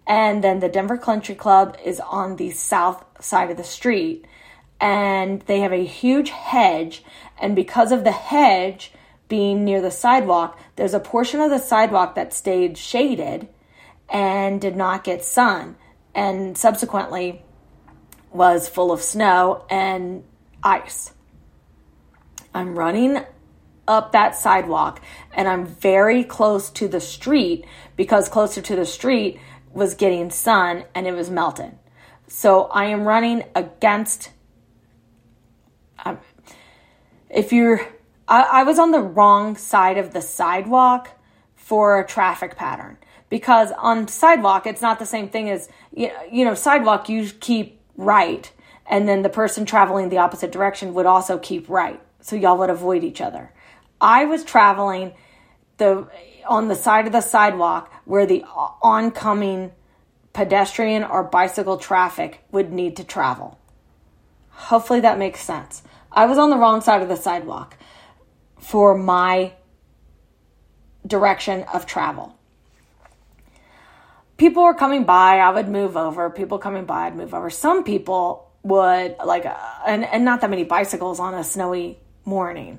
And 0.09 0.43
then 0.43 0.61
the 0.61 0.71
Denver 0.71 0.97
Country 0.97 1.35
Club 1.35 1.77
is 1.85 2.01
on 2.01 2.37
the 2.37 2.51
south 2.51 3.05
side 3.21 3.51
of 3.51 3.59
the 3.59 3.65
street, 3.65 4.25
and 4.81 5.43
they 5.43 5.61
have 5.61 5.73
a 5.73 5.85
huge 5.85 6.31
hedge. 6.31 7.05
And 7.39 7.55
because 7.55 7.93
of 7.93 8.05
the 8.05 8.13
hedge 8.13 8.93
being 9.29 9.65
near 9.65 9.83
the 9.83 9.91
sidewalk, 9.91 10.59
there's 10.77 10.95
a 10.95 11.01
portion 11.01 11.41
of 11.41 11.51
the 11.51 11.59
sidewalk 11.59 12.15
that 12.15 12.33
stayed 12.33 12.79
shaded 12.79 13.49
and 14.09 14.61
did 14.61 14.75
not 14.75 15.05
get 15.05 15.23
sun 15.23 15.77
and 16.15 16.57
subsequently 16.57 17.43
was 18.33 18.69
full 18.69 18.91
of 18.91 19.03
snow 19.03 19.65
and 19.71 20.25
ice. 20.63 21.13
I'm 22.55 22.79
running 22.79 23.21
up 23.87 24.13
that 24.13 24.35
sidewalk 24.37 25.01
and 25.33 25.47
I'm 25.47 25.67
very 25.67 26.25
close 26.25 26.71
to 26.71 26.89
the 26.89 27.01
street 27.01 27.65
because 27.97 28.29
closer 28.29 28.61
to 28.63 28.77
the 28.77 28.87
street 28.87 29.39
was 29.79 29.95
getting 29.95 30.31
sun 30.31 30.85
and 30.95 31.07
it 31.07 31.13
was 31.13 31.31
melting. 31.31 31.79
So 32.27 32.65
I 32.65 32.87
am 32.87 33.05
running 33.05 33.45
against. 33.55 34.31
Um, 36.05 36.19
if 37.31 37.53
you're, 37.53 37.81
I, 38.27 38.43
I 38.43 38.63
was 38.65 38.79
on 38.79 38.91
the 38.91 39.01
wrong 39.01 39.57
side 39.57 39.99
of 39.99 40.13
the 40.13 40.21
sidewalk 40.21 41.11
for 41.57 42.01
a 42.01 42.07
traffic 42.07 42.57
pattern 42.57 42.99
because 43.29 43.73
on 43.73 44.09
sidewalk 44.09 44.67
it's 44.67 44.81
not 44.81 44.99
the 44.99 45.07
same 45.07 45.29
thing 45.29 45.51
as 45.51 45.69
you 45.93 46.45
know 46.45 46.55
sidewalk 46.55 47.09
you 47.11 47.29
keep 47.41 47.79
right 47.97 48.51
and 48.87 49.07
then 49.07 49.21
the 49.21 49.29
person 49.29 49.67
traveling 49.67 50.09
the 50.09 50.17
opposite 50.17 50.51
direction 50.51 50.95
would 50.95 51.05
also 51.05 51.37
keep 51.37 51.69
right 51.69 52.01
so 52.21 52.37
y'all 52.37 52.57
would 52.57 52.71
avoid 52.71 53.05
each 53.05 53.21
other 53.21 53.53
i 54.01 54.25
was 54.25 54.45
traveling 54.45 55.13
the 55.77 56.09
on 56.47 56.69
the 56.69 56.75
side 56.75 57.07
of 57.07 57.13
the 57.13 57.21
sidewalk 57.21 57.93
where 58.09 58.25
the 58.25 58.43
oncoming 58.83 59.71
pedestrian 60.33 61.05
or 61.05 61.23
bicycle 61.23 61.77
traffic 61.77 62.43
would 62.51 62.73
need 62.73 62.97
to 62.97 63.05
travel. 63.05 63.59
Hopefully 64.49 65.01
that 65.01 65.19
makes 65.19 65.43
sense. 65.43 65.83
I 66.11 66.25
was 66.25 66.39
on 66.39 66.49
the 66.49 66.57
wrong 66.57 66.81
side 66.81 67.03
of 67.03 67.09
the 67.09 67.17
sidewalk 67.17 67.77
for 68.59 68.97
my 68.97 69.53
direction 71.07 71.65
of 71.65 71.85
travel. 71.85 72.35
People 74.39 74.63
were 74.63 74.75
coming 74.75 75.05
by, 75.05 75.39
I 75.39 75.51
would 75.51 75.69
move 75.69 75.97
over. 75.97 76.31
People 76.31 76.59
coming 76.59 76.87
by, 76.87 77.09
I'd 77.09 77.17
move 77.17 77.35
over. 77.35 77.51
Some 77.51 77.85
people 77.85 78.51
would 78.63 79.17
like, 79.23 79.45
uh, 79.45 79.55
and, 79.87 80.03
and 80.05 80.25
not 80.25 80.41
that 80.41 80.49
many 80.49 80.65
bicycles 80.65 81.21
on 81.21 81.35
a 81.35 81.45
snowy 81.45 81.99
morning. 82.25 82.79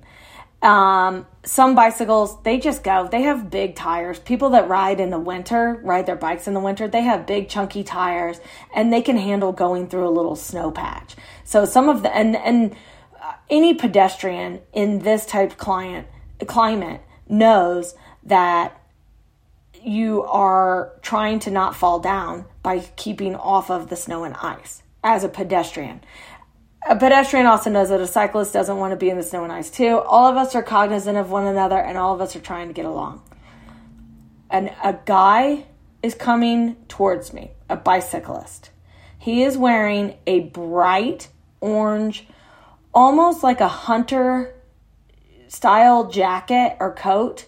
Um, 0.62 1.26
some 1.44 1.74
bicycles, 1.74 2.42
they 2.44 2.60
just 2.60 2.84
go. 2.84 3.08
They 3.10 3.22
have 3.22 3.50
big 3.50 3.76
tires. 3.76 4.20
People 4.20 4.50
that 4.52 4.68
ride 4.68 5.00
in 5.00 5.10
the 5.10 5.20
winter, 5.20 5.80
ride 5.84 6.06
their 6.06 6.18
bikes 6.18 6.48
in 6.48 6.54
the 6.54 6.60
winter, 6.60 6.88
they 6.88 7.02
have 7.02 7.26
big 7.26 7.48
chunky 7.48 7.84
tires 7.84 8.42
and 8.76 8.92
they 8.92 9.02
can 9.02 9.18
handle 9.18 9.54
going 9.54 9.88
through 9.88 10.08
a 10.08 10.12
little 10.12 10.36
snow 10.36 10.70
patch. 10.70 11.16
So 11.46 11.64
some 11.66 11.88
of 11.88 12.04
the, 12.04 12.14
and, 12.16 12.36
and 12.36 12.76
uh, 13.22 13.34
any 13.50 13.74
pedestrian 13.74 14.62
in 14.74 15.00
this 15.00 15.26
type 15.26 15.58
client, 15.58 16.08
climate 16.46 17.02
knows 17.28 17.96
that 18.24 18.76
you 19.82 20.24
are 20.24 20.92
trying 21.02 21.40
to 21.40 21.52
not 21.52 21.74
fall 21.76 22.00
down 22.00 22.46
by 22.64 22.80
keeping 22.98 23.34
off 23.36 23.72
of 23.72 23.90
the 23.90 23.96
snow 23.96 24.26
and 24.26 24.36
ice 24.36 24.84
as 25.04 25.24
a 25.24 25.30
pedestrian 25.30 26.02
a 26.88 26.96
pedestrian 26.96 27.46
also 27.46 27.70
knows 27.70 27.90
that 27.90 28.00
a 28.00 28.08
cyclist 28.08 28.54
doesn't 28.54 28.78
want 28.78 28.92
to 28.92 28.98
be 28.98 29.10
in 29.10 29.18
the 29.18 29.24
snow 29.24 29.44
and 29.44 29.52
ice 29.52 29.70
too. 29.70 30.00
All 30.00 30.30
of 30.30 30.38
us 30.38 30.56
are 30.56 30.64
cognizant 30.64 31.18
of 31.18 31.30
one 31.30 31.46
another 31.46 31.78
and 31.78 31.98
all 31.98 32.14
of 32.14 32.22
us 32.22 32.36
are 32.36 32.40
trying 32.40 32.68
to 32.68 32.74
get 32.74 32.86
along. 32.86 33.22
And 34.50 34.74
a 34.84 34.98
guy 35.06 35.66
is 36.02 36.16
coming 36.16 36.76
towards 36.88 37.34
me, 37.34 37.52
a 37.70 37.76
bicyclist. 37.76 38.72
He 39.18 39.44
is 39.44 39.58
wearing 39.58 40.18
a 40.26 40.40
bright 40.40 41.28
orange, 41.60 42.28
almost 42.94 43.44
like 43.44 43.60
a 43.60 43.68
hunter 43.68 44.56
style 45.48 46.10
jacket 46.10 46.78
or 46.80 46.94
coat 46.94 47.46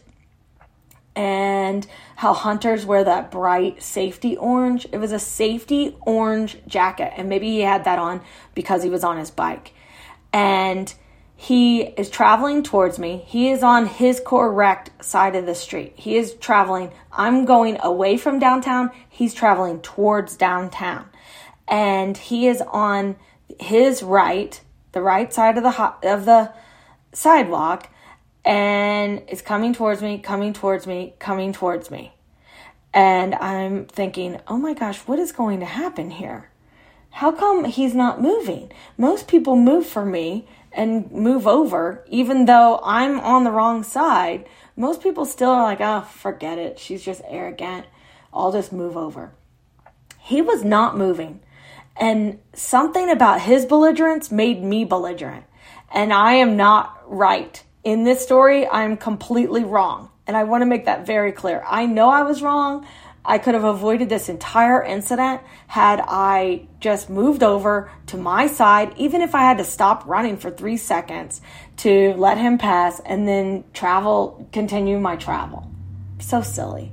and 1.15 1.85
how 2.15 2.33
hunters 2.33 2.85
wear 2.85 3.03
that 3.03 3.31
bright 3.31 3.81
safety 3.83 4.37
orange. 4.37 4.87
It 4.91 4.97
was 4.97 5.11
a 5.11 5.19
safety 5.19 5.95
orange 6.01 6.57
jacket, 6.67 7.13
and 7.17 7.29
maybe 7.29 7.47
he 7.47 7.61
had 7.61 7.83
that 7.85 7.99
on 7.99 8.21
because 8.55 8.83
he 8.83 8.89
was 8.89 9.03
on 9.03 9.17
his 9.17 9.31
bike. 9.31 9.73
And 10.31 10.93
he 11.35 11.81
is 11.81 12.11
traveling 12.11 12.61
towards 12.61 12.99
me. 12.99 13.23
He 13.25 13.49
is 13.49 13.63
on 13.63 13.87
his 13.87 14.21
correct 14.23 15.03
side 15.03 15.35
of 15.35 15.47
the 15.47 15.55
street. 15.55 15.93
He 15.95 16.15
is 16.15 16.35
traveling. 16.35 16.91
I'm 17.11 17.45
going 17.45 17.79
away 17.81 18.17
from 18.17 18.37
downtown. 18.37 18.91
He's 19.09 19.33
traveling 19.33 19.81
towards 19.81 20.37
downtown. 20.37 21.09
And 21.67 22.15
he 22.15 22.47
is 22.47 22.61
on 22.61 23.15
his 23.59 24.03
right, 24.03 24.61
the 24.91 25.01
right 25.01 25.33
side 25.33 25.57
of 25.57 25.63
the 25.63 25.93
of 26.03 26.25
the 26.25 26.53
sidewalk 27.11 27.89
and 28.43 29.21
it's 29.27 29.41
coming 29.41 29.73
towards 29.73 30.01
me, 30.01 30.17
coming 30.17 30.53
towards 30.53 30.87
me, 30.87 31.13
coming 31.19 31.53
towards 31.53 31.91
me. 31.91 32.13
And 32.93 33.35
I'm 33.35 33.85
thinking, 33.85 34.39
oh 34.47 34.57
my 34.57 34.73
gosh, 34.73 34.99
what 34.99 35.19
is 35.19 35.31
going 35.31 35.59
to 35.59 35.65
happen 35.65 36.11
here? 36.11 36.49
How 37.11 37.31
come 37.31 37.65
he's 37.65 37.93
not 37.93 38.21
moving? 38.21 38.71
Most 38.97 39.27
people 39.27 39.55
move 39.55 39.85
for 39.85 40.05
me 40.05 40.47
and 40.71 41.11
move 41.11 41.45
over, 41.45 42.03
even 42.07 42.45
though 42.45 42.79
I'm 42.83 43.19
on 43.19 43.43
the 43.43 43.51
wrong 43.51 43.83
side. 43.83 44.47
Most 44.75 45.01
people 45.03 45.25
still 45.25 45.49
are 45.49 45.63
like, 45.63 45.81
oh, 45.81 46.01
forget 46.01 46.57
it. 46.57 46.79
She's 46.79 47.03
just 47.03 47.21
arrogant. 47.27 47.85
I'll 48.33 48.51
just 48.51 48.71
move 48.71 48.95
over. 48.95 49.33
He 50.19 50.41
was 50.41 50.63
not 50.63 50.97
moving. 50.97 51.41
And 51.97 52.39
something 52.53 53.09
about 53.09 53.41
his 53.41 53.65
belligerence 53.65 54.31
made 54.31 54.63
me 54.63 54.85
belligerent. 54.85 55.45
And 55.93 56.13
I 56.13 56.33
am 56.35 56.55
not 56.55 57.01
right 57.05 57.61
in 57.83 58.03
this 58.03 58.23
story, 58.23 58.67
I'm 58.67 58.97
completely 58.97 59.63
wrong. 59.63 60.09
And 60.27 60.37
I 60.37 60.43
want 60.43 60.61
to 60.61 60.65
make 60.65 60.85
that 60.85 61.05
very 61.05 61.31
clear. 61.31 61.63
I 61.67 61.85
know 61.85 62.09
I 62.09 62.21
was 62.21 62.41
wrong. 62.41 62.87
I 63.23 63.37
could 63.37 63.53
have 63.53 63.63
avoided 63.63 64.09
this 64.09 64.29
entire 64.29 64.83
incident 64.83 65.41
had 65.67 66.03
I 66.07 66.67
just 66.79 67.09
moved 67.09 67.43
over 67.43 67.91
to 68.07 68.17
my 68.17 68.47
side, 68.47 68.93
even 68.97 69.21
if 69.21 69.35
I 69.35 69.41
had 69.41 69.59
to 69.59 69.63
stop 69.63 70.07
running 70.07 70.37
for 70.37 70.49
three 70.49 70.77
seconds 70.77 71.41
to 71.77 72.13
let 72.15 72.37
him 72.37 72.57
pass 72.57 72.99
and 72.99 73.27
then 73.27 73.63
travel, 73.73 74.47
continue 74.51 74.99
my 74.99 75.17
travel. 75.17 75.69
So 76.19 76.41
silly. 76.41 76.91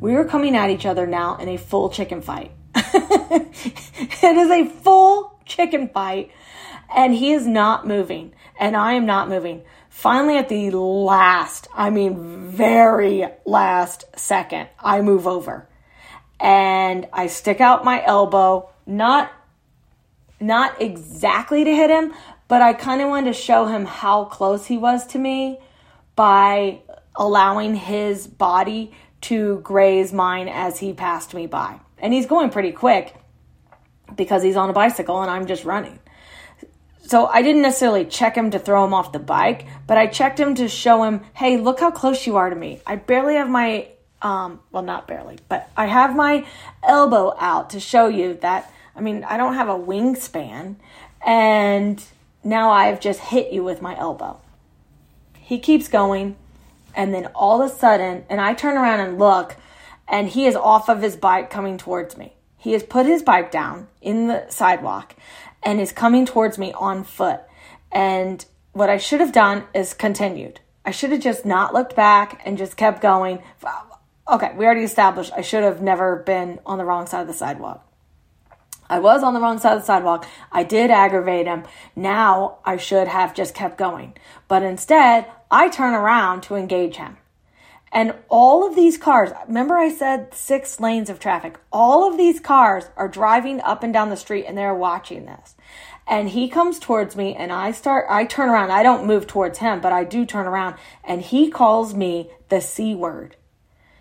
We 0.00 0.12
were 0.12 0.24
coming 0.24 0.56
at 0.56 0.70
each 0.70 0.86
other 0.86 1.06
now 1.06 1.36
in 1.36 1.48
a 1.48 1.56
full 1.58 1.90
chicken 1.90 2.22
fight. 2.22 2.52
it 2.74 4.36
is 4.36 4.50
a 4.50 4.68
full 4.68 5.38
chicken 5.44 5.88
fight, 5.88 6.30
and 6.94 7.14
he 7.14 7.32
is 7.32 7.46
not 7.46 7.86
moving 7.86 8.32
and 8.58 8.76
I 8.76 8.94
am 8.94 9.06
not 9.06 9.28
moving. 9.28 9.62
Finally, 9.88 10.36
at 10.36 10.48
the 10.48 10.70
last, 10.70 11.68
I 11.74 11.90
mean, 11.90 12.48
very 12.48 13.26
last 13.44 14.04
second, 14.16 14.68
I 14.78 15.00
move 15.00 15.26
over 15.26 15.68
and 16.38 17.08
I 17.12 17.28
stick 17.28 17.60
out 17.60 17.84
my 17.84 18.04
elbow, 18.04 18.70
not 18.86 19.32
not 20.38 20.82
exactly 20.82 21.64
to 21.64 21.70
hit 21.70 21.88
him, 21.88 22.12
but 22.46 22.60
I 22.60 22.74
kind 22.74 23.00
of 23.00 23.08
wanted 23.08 23.32
to 23.32 23.40
show 23.40 23.66
him 23.66 23.86
how 23.86 24.26
close 24.26 24.66
he 24.66 24.76
was 24.76 25.06
to 25.08 25.18
me 25.18 25.58
by 26.14 26.82
allowing 27.14 27.74
his 27.74 28.26
body 28.26 28.92
to 29.22 29.60
graze 29.60 30.12
mine 30.12 30.48
as 30.48 30.78
he 30.78 30.92
passed 30.92 31.32
me 31.32 31.46
by. 31.46 31.80
And 31.98 32.12
he's 32.12 32.26
going 32.26 32.50
pretty 32.50 32.72
quick 32.72 33.16
because 34.14 34.42
he's 34.42 34.56
on 34.56 34.68
a 34.68 34.74
bicycle 34.74 35.22
and 35.22 35.30
I'm 35.30 35.46
just 35.46 35.64
running 35.64 35.98
so 37.06 37.26
I 37.26 37.42
didn't 37.42 37.62
necessarily 37.62 38.04
check 38.04 38.36
him 38.36 38.50
to 38.50 38.58
throw 38.58 38.84
him 38.84 38.92
off 38.92 39.12
the 39.12 39.20
bike, 39.20 39.66
but 39.86 39.96
I 39.96 40.08
checked 40.08 40.40
him 40.40 40.56
to 40.56 40.68
show 40.68 41.04
him, 41.04 41.20
hey, 41.34 41.56
look 41.56 41.78
how 41.78 41.90
close 41.90 42.26
you 42.26 42.36
are 42.36 42.50
to 42.50 42.56
me. 42.56 42.80
I 42.84 42.96
barely 42.96 43.36
have 43.36 43.48
my, 43.48 43.88
um, 44.22 44.60
well, 44.72 44.82
not 44.82 45.06
barely, 45.06 45.38
but 45.48 45.70
I 45.76 45.86
have 45.86 46.16
my 46.16 46.46
elbow 46.82 47.34
out 47.38 47.70
to 47.70 47.80
show 47.80 48.08
you 48.08 48.34
that, 48.42 48.72
I 48.96 49.00
mean, 49.00 49.22
I 49.24 49.36
don't 49.36 49.54
have 49.54 49.68
a 49.68 49.74
wingspan, 49.74 50.76
and 51.24 52.02
now 52.42 52.70
I've 52.70 53.00
just 53.00 53.20
hit 53.20 53.52
you 53.52 53.62
with 53.62 53.80
my 53.80 53.96
elbow. 53.96 54.40
He 55.38 55.60
keeps 55.60 55.86
going, 55.86 56.34
and 56.94 57.14
then 57.14 57.26
all 57.34 57.62
of 57.62 57.70
a 57.70 57.74
sudden, 57.74 58.24
and 58.28 58.40
I 58.40 58.54
turn 58.54 58.76
around 58.76 59.00
and 59.00 59.18
look, 59.18 59.54
and 60.08 60.28
he 60.28 60.46
is 60.46 60.56
off 60.56 60.88
of 60.88 61.02
his 61.02 61.16
bike 61.16 61.50
coming 61.50 61.78
towards 61.78 62.16
me. 62.16 62.32
He 62.58 62.72
has 62.72 62.82
put 62.82 63.06
his 63.06 63.22
bike 63.22 63.52
down 63.52 63.86
in 64.02 64.26
the 64.26 64.48
sidewalk 64.48 65.14
and 65.62 65.80
is 65.80 65.92
coming 65.92 66.26
towards 66.26 66.58
me 66.58 66.72
on 66.72 67.04
foot. 67.04 67.40
And 67.92 68.44
what 68.72 68.90
I 68.90 68.98
should 68.98 69.20
have 69.20 69.32
done 69.32 69.64
is 69.74 69.94
continued. 69.94 70.60
I 70.84 70.90
should 70.90 71.10
have 71.10 71.20
just 71.20 71.44
not 71.44 71.74
looked 71.74 71.96
back 71.96 72.40
and 72.44 72.58
just 72.58 72.76
kept 72.76 73.00
going. 73.00 73.42
Okay, 74.28 74.52
we 74.56 74.64
already 74.64 74.84
established 74.84 75.32
I 75.36 75.40
should 75.40 75.62
have 75.64 75.82
never 75.82 76.16
been 76.16 76.60
on 76.66 76.78
the 76.78 76.84
wrong 76.84 77.06
side 77.06 77.22
of 77.22 77.26
the 77.26 77.32
sidewalk. 77.32 77.82
I 78.88 79.00
was 79.00 79.22
on 79.22 79.34
the 79.34 79.40
wrong 79.40 79.58
side 79.58 79.74
of 79.74 79.80
the 79.80 79.86
sidewalk. 79.86 80.26
I 80.52 80.62
did 80.62 80.90
aggravate 80.90 81.46
him. 81.46 81.64
Now 81.96 82.58
I 82.64 82.76
should 82.76 83.08
have 83.08 83.34
just 83.34 83.54
kept 83.54 83.78
going. 83.78 84.14
But 84.46 84.62
instead, 84.62 85.26
I 85.50 85.68
turn 85.68 85.94
around 85.94 86.42
to 86.44 86.54
engage 86.54 86.96
him. 86.96 87.16
And 87.96 88.12
all 88.28 88.68
of 88.68 88.76
these 88.76 88.98
cars, 88.98 89.30
remember 89.48 89.78
I 89.78 89.88
said 89.88 90.34
six 90.34 90.78
lanes 90.80 91.08
of 91.08 91.18
traffic. 91.18 91.58
All 91.72 92.06
of 92.06 92.18
these 92.18 92.40
cars 92.40 92.84
are 92.94 93.08
driving 93.08 93.60
up 93.62 93.82
and 93.82 93.90
down 93.90 94.10
the 94.10 94.16
street 94.18 94.44
and 94.46 94.56
they're 94.56 94.74
watching 94.74 95.24
this 95.24 95.56
and 96.06 96.28
he 96.28 96.48
comes 96.48 96.78
towards 96.78 97.16
me 97.16 97.34
and 97.34 97.52
I 97.52 97.72
start 97.72 98.06
I 98.08 98.24
turn 98.24 98.48
around. 98.48 98.70
I 98.70 98.82
don't 98.82 99.06
move 99.06 99.26
towards 99.26 99.58
him, 99.58 99.80
but 99.80 99.92
I 99.92 100.04
do 100.04 100.24
turn 100.24 100.46
around 100.46 100.76
and 101.04 101.20
he 101.20 101.50
calls 101.50 101.94
me 101.94 102.30
the 102.48 102.60
C 102.60 102.94
word. 102.94 103.36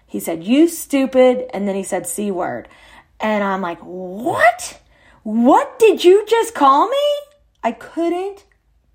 He 0.05 0.19
said, 0.19 0.43
"You 0.43 0.67
stupid," 0.67 1.49
and 1.53 1.67
then 1.67 1.75
he 1.75 1.83
said 1.83 2.05
C 2.05 2.31
word. 2.31 2.67
And 3.19 3.43
I'm 3.43 3.61
like, 3.61 3.79
"What? 3.79 4.79
What 5.23 5.79
did 5.79 6.03
you 6.03 6.25
just 6.27 6.53
call 6.53 6.87
me?" 6.87 7.05
I 7.63 7.71
couldn't 7.71 8.45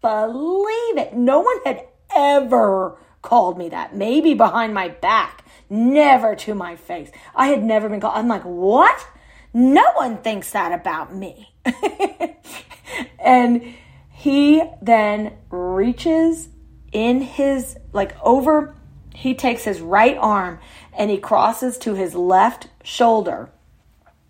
believe 0.00 0.96
it. 0.96 1.14
No 1.14 1.40
one 1.40 1.56
had 1.64 1.86
ever 2.14 2.96
called 3.22 3.58
me 3.58 3.68
that. 3.68 3.94
Maybe 3.94 4.34
behind 4.34 4.74
my 4.74 4.88
back, 4.88 5.44
never 5.68 6.34
to 6.36 6.54
my 6.54 6.76
face. 6.76 7.10
I 7.34 7.48
had 7.48 7.62
never 7.62 7.88
been 7.88 8.00
called. 8.00 8.16
I'm 8.16 8.28
like, 8.28 8.42
"What?" 8.44 9.06
No 9.52 9.84
one 9.94 10.18
thinks 10.18 10.52
that 10.52 10.72
about 10.72 11.14
me. 11.14 11.52
and 13.18 13.74
he 14.10 14.62
then 14.80 15.32
reaches 15.50 16.48
in 16.92 17.20
his, 17.22 17.76
like 17.92 18.14
over, 18.22 18.74
he 19.14 19.34
takes 19.34 19.64
his 19.64 19.80
right 19.80 20.16
arm 20.16 20.60
and 20.96 21.10
he 21.10 21.18
crosses 21.18 21.78
to 21.78 21.94
his 21.94 22.14
left 22.14 22.68
shoulder 22.82 23.50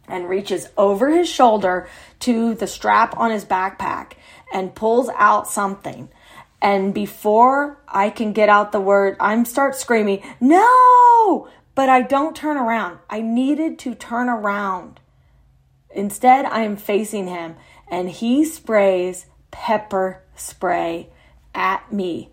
and 0.09 0.29
reaches 0.29 0.69
over 0.77 1.11
his 1.11 1.29
shoulder 1.29 1.89
to 2.21 2.55
the 2.55 2.67
strap 2.67 3.17
on 3.17 3.31
his 3.31 3.45
backpack 3.45 4.13
and 4.53 4.75
pulls 4.75 5.09
out 5.17 5.47
something. 5.47 6.09
And 6.63 6.93
before 6.93 7.81
I 7.89 8.11
can 8.11 8.33
get 8.33 8.49
out 8.49 8.73
the 8.73 8.81
word, 8.81 9.17
I'm 9.19 9.45
start 9.45 9.77
screaming, 9.77 10.23
no, 10.41 11.49
but 11.75 11.89
I 11.89 12.03
don't 12.03 12.37
turn 12.37 12.57
around. 12.57 12.99
I 13.09 13.23
needed 13.23 13.79
to 13.81 13.95
turn 13.95 14.29
around. 14.29 15.01
Instead, 15.91 16.45
I 16.45 16.61
am 16.61 16.77
facing 16.77 17.27
him 17.27 17.57
and 17.89 18.11
he 18.11 18.45
sprays 18.45 19.27
pepper 19.51 20.23
spray 20.37 21.09
at 21.55 21.93
me. 21.93 22.31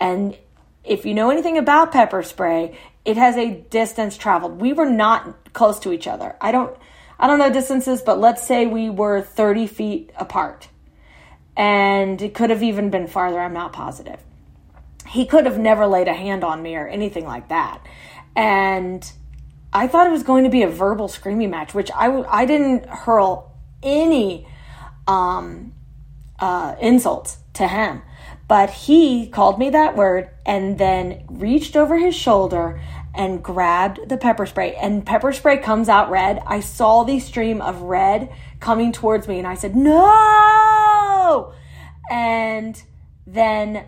And 0.00 0.36
if 0.84 1.06
you 1.06 1.14
know 1.14 1.30
anything 1.30 1.56
about 1.56 1.92
pepper 1.92 2.22
spray, 2.22 2.76
it 3.04 3.16
has 3.16 3.36
a 3.36 3.50
distance 3.70 4.16
traveled. 4.16 4.60
We 4.60 4.72
were 4.72 4.88
not 4.88 5.52
close 5.54 5.78
to 5.80 5.92
each 5.92 6.06
other. 6.06 6.36
I 6.40 6.52
don't 6.52 6.76
I 7.20 7.26
don't 7.26 7.38
know 7.38 7.52
distances, 7.52 8.00
but 8.00 8.20
let's 8.20 8.46
say 8.46 8.66
we 8.66 8.90
were 8.90 9.20
30 9.20 9.66
feet 9.66 10.10
apart. 10.16 10.68
And 11.58 12.22
it 12.22 12.34
could 12.34 12.50
have 12.50 12.62
even 12.62 12.88
been 12.88 13.08
farther, 13.08 13.40
I'm 13.40 13.52
not 13.52 13.72
positive. 13.72 14.20
He 15.08 15.26
could 15.26 15.44
have 15.44 15.58
never 15.58 15.86
laid 15.86 16.06
a 16.06 16.14
hand 16.14 16.44
on 16.44 16.62
me 16.62 16.76
or 16.76 16.86
anything 16.86 17.26
like 17.26 17.48
that. 17.48 17.84
And 18.36 19.10
I 19.72 19.88
thought 19.88 20.06
it 20.06 20.10
was 20.10 20.22
going 20.22 20.44
to 20.44 20.50
be 20.50 20.62
a 20.62 20.68
verbal 20.68 21.08
screaming 21.08 21.50
match, 21.50 21.74
which 21.74 21.90
I, 21.90 22.22
I 22.28 22.46
didn't 22.46 22.86
hurl 22.86 23.52
any 23.82 24.46
um, 25.08 25.74
uh, 26.38 26.76
insults 26.80 27.38
to 27.54 27.66
him. 27.66 28.02
But 28.46 28.70
he 28.70 29.26
called 29.28 29.58
me 29.58 29.68
that 29.70 29.96
word 29.96 30.30
and 30.46 30.78
then 30.78 31.24
reached 31.28 31.76
over 31.76 31.98
his 31.98 32.14
shoulder 32.14 32.80
and 33.14 33.42
grabbed 33.42 34.08
the 34.08 34.16
pepper 34.16 34.46
spray. 34.46 34.74
And 34.76 35.04
pepper 35.04 35.32
spray 35.32 35.58
comes 35.58 35.88
out 35.88 36.08
red. 36.08 36.40
I 36.46 36.60
saw 36.60 37.02
the 37.02 37.18
stream 37.18 37.60
of 37.60 37.82
red 37.82 38.32
coming 38.60 38.92
towards 38.92 39.26
me 39.26 39.38
and 39.38 39.46
I 39.46 39.54
said, 39.54 39.74
No! 39.74 41.07
Oh, 41.30 41.52
and 42.10 42.82
then 43.26 43.84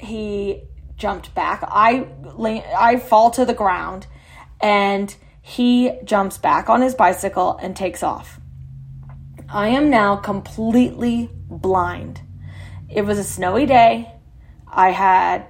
he 0.00 0.64
jumped 0.96 1.32
back. 1.32 1.62
I, 1.68 2.08
I 2.76 2.96
fall 2.96 3.30
to 3.30 3.44
the 3.44 3.54
ground 3.54 4.08
and 4.60 5.14
he 5.40 5.92
jumps 6.02 6.36
back 6.36 6.68
on 6.68 6.80
his 6.80 6.96
bicycle 6.96 7.56
and 7.62 7.76
takes 7.76 8.02
off. 8.02 8.40
I 9.48 9.68
am 9.68 9.88
now 9.88 10.16
completely 10.16 11.30
blind. 11.48 12.22
It 12.88 13.02
was 13.02 13.18
a 13.20 13.24
snowy 13.24 13.66
day. 13.66 14.10
I 14.66 14.90
had 14.90 15.46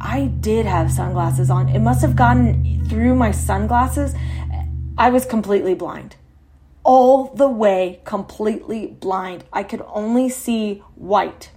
I 0.00 0.28
did 0.40 0.64
have 0.64 0.90
sunglasses 0.90 1.50
on. 1.50 1.68
It 1.68 1.80
must 1.80 2.00
have 2.00 2.16
gotten 2.16 2.86
through 2.88 3.14
my 3.14 3.30
sunglasses. 3.30 4.14
I 4.96 5.10
was 5.10 5.26
completely 5.26 5.74
blind. 5.74 6.16
All 6.92 7.32
the 7.32 7.46
way 7.46 8.00
completely 8.04 8.88
blind. 8.88 9.44
I 9.52 9.62
could 9.62 9.80
only 9.86 10.28
see 10.28 10.82
white. 10.96 11.52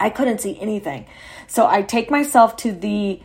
I 0.00 0.10
couldn't 0.10 0.40
see 0.40 0.58
anything. 0.60 1.06
So 1.46 1.68
I 1.68 1.82
take 1.82 2.10
myself 2.10 2.56
to 2.56 2.72
the 2.72 3.22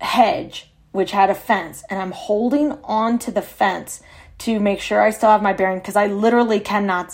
hedge, 0.00 0.70
which 0.92 1.10
had 1.10 1.30
a 1.30 1.34
fence, 1.34 1.82
and 1.90 2.00
I'm 2.00 2.12
holding 2.12 2.78
on 2.84 3.18
to 3.18 3.32
the 3.32 3.42
fence 3.42 4.02
to 4.38 4.60
make 4.60 4.78
sure 4.78 5.02
I 5.02 5.10
still 5.10 5.30
have 5.30 5.42
my 5.42 5.52
bearing 5.52 5.80
because 5.80 5.96
I 5.96 6.06
literally 6.06 6.60
cannot 6.60 7.12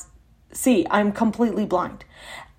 see. 0.52 0.87
I'm 0.90 1.11
completely 1.11 1.64
blind. 1.64 2.04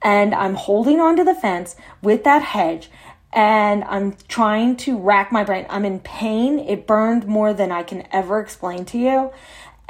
And 0.01 0.33
I'm 0.33 0.55
holding 0.55 0.99
onto 0.99 1.23
the 1.23 1.35
fence 1.35 1.75
with 2.01 2.23
that 2.23 2.41
hedge 2.41 2.89
and 3.33 3.83
I'm 3.85 4.15
trying 4.27 4.75
to 4.77 4.97
rack 4.97 5.31
my 5.31 5.43
brain. 5.43 5.65
I'm 5.69 5.85
in 5.85 5.99
pain. 5.99 6.59
It 6.59 6.85
burned 6.85 7.27
more 7.27 7.53
than 7.53 7.71
I 7.71 7.83
can 7.83 8.07
ever 8.11 8.39
explain 8.39 8.83
to 8.85 8.97
you. 8.97 9.31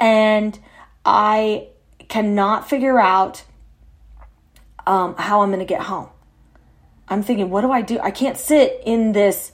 And 0.02 0.58
I 1.04 1.68
cannot 2.08 2.68
figure 2.68 2.98
out 2.98 3.44
um, 4.84 5.14
how 5.16 5.42
I'm 5.42 5.50
going 5.50 5.60
to 5.60 5.64
get 5.64 5.82
home. 5.82 6.08
I'm 7.06 7.22
thinking, 7.22 7.50
what 7.50 7.60
do 7.60 7.70
I 7.70 7.82
do? 7.82 8.00
I 8.00 8.10
can't 8.10 8.36
sit 8.36 8.80
in 8.84 9.12
this 9.12 9.52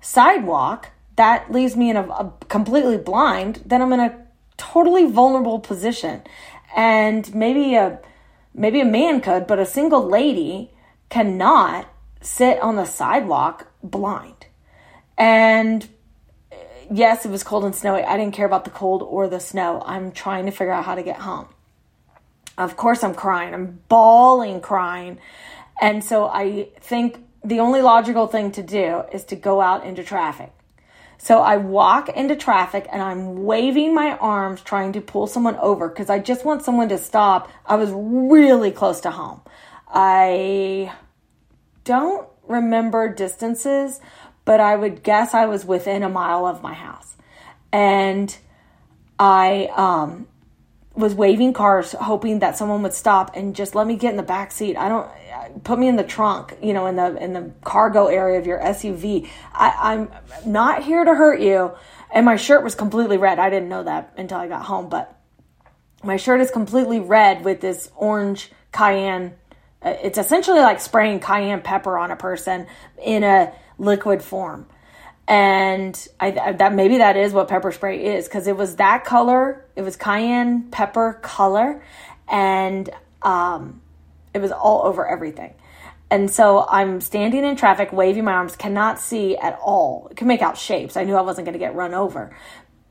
sidewalk. 0.00 0.88
That 1.14 1.52
leaves 1.52 1.76
me 1.76 1.90
in 1.90 1.96
a, 1.96 2.08
a 2.08 2.32
completely 2.48 2.98
blind. 2.98 3.62
Then 3.64 3.82
I'm 3.82 3.92
in 3.92 4.00
a 4.00 4.18
totally 4.56 5.06
vulnerable 5.08 5.60
position. 5.60 6.22
And 6.74 7.32
maybe 7.32 7.76
a 7.76 8.00
maybe 8.52 8.80
a 8.80 8.84
man 8.84 9.20
could, 9.20 9.46
but 9.46 9.60
a 9.60 9.66
single 9.66 10.04
lady 10.04 10.72
cannot 11.08 11.86
sit 12.20 12.58
on 12.60 12.74
the 12.74 12.84
sidewalk 12.84 13.68
blind. 13.80 14.46
And 15.16 15.88
yes, 16.90 17.24
it 17.24 17.30
was 17.30 17.42
cold 17.42 17.64
and 17.64 17.74
snowy. 17.74 18.02
I 18.02 18.16
didn't 18.16 18.34
care 18.34 18.46
about 18.46 18.64
the 18.64 18.70
cold 18.70 19.02
or 19.02 19.28
the 19.28 19.40
snow. 19.40 19.82
I'm 19.84 20.12
trying 20.12 20.46
to 20.46 20.52
figure 20.52 20.72
out 20.72 20.84
how 20.84 20.94
to 20.94 21.02
get 21.02 21.16
home. 21.20 21.48
Of 22.56 22.76
course, 22.76 23.02
I'm 23.02 23.14
crying. 23.14 23.54
I'm 23.54 23.80
bawling, 23.88 24.60
crying. 24.60 25.18
And 25.80 26.04
so 26.04 26.26
I 26.28 26.68
think 26.80 27.24
the 27.44 27.60
only 27.60 27.82
logical 27.82 28.26
thing 28.26 28.52
to 28.52 28.62
do 28.62 29.02
is 29.12 29.24
to 29.24 29.36
go 29.36 29.60
out 29.60 29.84
into 29.84 30.04
traffic. 30.04 30.52
So 31.18 31.40
I 31.40 31.56
walk 31.56 32.08
into 32.10 32.36
traffic 32.36 32.86
and 32.92 33.00
I'm 33.00 33.44
waving 33.44 33.94
my 33.94 34.16
arms 34.18 34.60
trying 34.60 34.92
to 34.92 35.00
pull 35.00 35.26
someone 35.26 35.56
over 35.56 35.88
because 35.88 36.10
I 36.10 36.18
just 36.18 36.44
want 36.44 36.62
someone 36.62 36.88
to 36.90 36.98
stop. 36.98 37.50
I 37.64 37.76
was 37.76 37.90
really 37.92 38.70
close 38.70 39.00
to 39.02 39.10
home. 39.10 39.40
I 39.88 40.92
don't 41.84 42.28
remember 42.46 43.12
distances, 43.12 44.00
but 44.44 44.60
I 44.60 44.76
would 44.76 45.02
guess 45.02 45.34
I 45.34 45.46
was 45.46 45.64
within 45.64 46.02
a 46.02 46.08
mile 46.08 46.46
of 46.46 46.62
my 46.62 46.74
house. 46.74 47.16
And 47.72 48.36
I 49.18 49.68
um, 49.74 50.26
was 50.94 51.14
waving 51.14 51.52
cars, 51.52 51.92
hoping 51.92 52.40
that 52.40 52.56
someone 52.56 52.82
would 52.82 52.94
stop 52.94 53.36
and 53.36 53.54
just 53.54 53.74
let 53.74 53.86
me 53.86 53.96
get 53.96 54.10
in 54.10 54.16
the 54.16 54.22
back 54.22 54.52
seat. 54.52 54.76
I 54.76 54.88
don't 54.88 55.10
put 55.64 55.78
me 55.78 55.88
in 55.88 55.96
the 55.96 56.04
trunk, 56.04 56.56
you 56.62 56.72
know, 56.72 56.86
in 56.86 56.96
the 56.96 57.16
in 57.22 57.32
the 57.32 57.52
cargo 57.62 58.06
area 58.06 58.38
of 58.38 58.46
your 58.46 58.58
SUV. 58.60 59.28
I, 59.52 59.92
I'm 59.92 60.10
not 60.46 60.84
here 60.84 61.04
to 61.04 61.14
hurt 61.14 61.40
you. 61.40 61.72
And 62.12 62.24
my 62.24 62.36
shirt 62.36 62.62
was 62.62 62.76
completely 62.76 63.16
red. 63.16 63.40
I 63.40 63.50
didn't 63.50 63.68
know 63.68 63.82
that 63.82 64.14
until 64.16 64.38
I 64.38 64.46
got 64.46 64.62
home, 64.62 64.88
but 64.88 65.18
my 66.04 66.16
shirt 66.16 66.40
is 66.40 66.50
completely 66.50 67.00
red 67.00 67.44
with 67.44 67.60
this 67.60 67.90
orange 67.96 68.52
cayenne. 68.70 69.34
Uh, 69.82 69.96
it's 70.02 70.18
essentially 70.18 70.60
like 70.60 70.80
spraying 70.80 71.18
cayenne 71.18 71.60
pepper 71.60 71.98
on 71.98 72.12
a 72.12 72.16
person 72.16 72.68
in 73.02 73.24
a 73.24 73.52
liquid 73.78 74.22
form. 74.22 74.66
And 75.26 76.06
I, 76.20 76.52
that 76.52 76.74
maybe 76.74 76.98
that 76.98 77.16
is 77.16 77.32
what 77.32 77.48
pepper 77.48 77.72
spray 77.72 78.16
is 78.16 78.26
because 78.26 78.46
it 78.46 78.56
was 78.56 78.76
that 78.76 79.04
color. 79.04 79.64
It 79.74 79.82
was 79.82 79.96
cayenne 79.96 80.64
pepper 80.70 81.18
color, 81.22 81.82
and 82.28 82.90
um, 83.22 83.80
it 84.34 84.40
was 84.40 84.52
all 84.52 84.82
over 84.84 85.06
everything. 85.06 85.54
And 86.10 86.30
so 86.30 86.66
I'm 86.68 87.00
standing 87.00 87.44
in 87.44 87.56
traffic, 87.56 87.92
waving 87.92 88.24
my 88.24 88.34
arms, 88.34 88.54
cannot 88.54 89.00
see 89.00 89.36
at 89.36 89.58
all. 89.62 90.08
I 90.10 90.14
can 90.14 90.28
make 90.28 90.42
out 90.42 90.58
shapes. 90.58 90.96
I 90.96 91.04
knew 91.04 91.16
I 91.16 91.22
wasn't 91.22 91.46
going 91.46 91.54
to 91.54 91.58
get 91.58 91.74
run 91.74 91.94
over. 91.94 92.36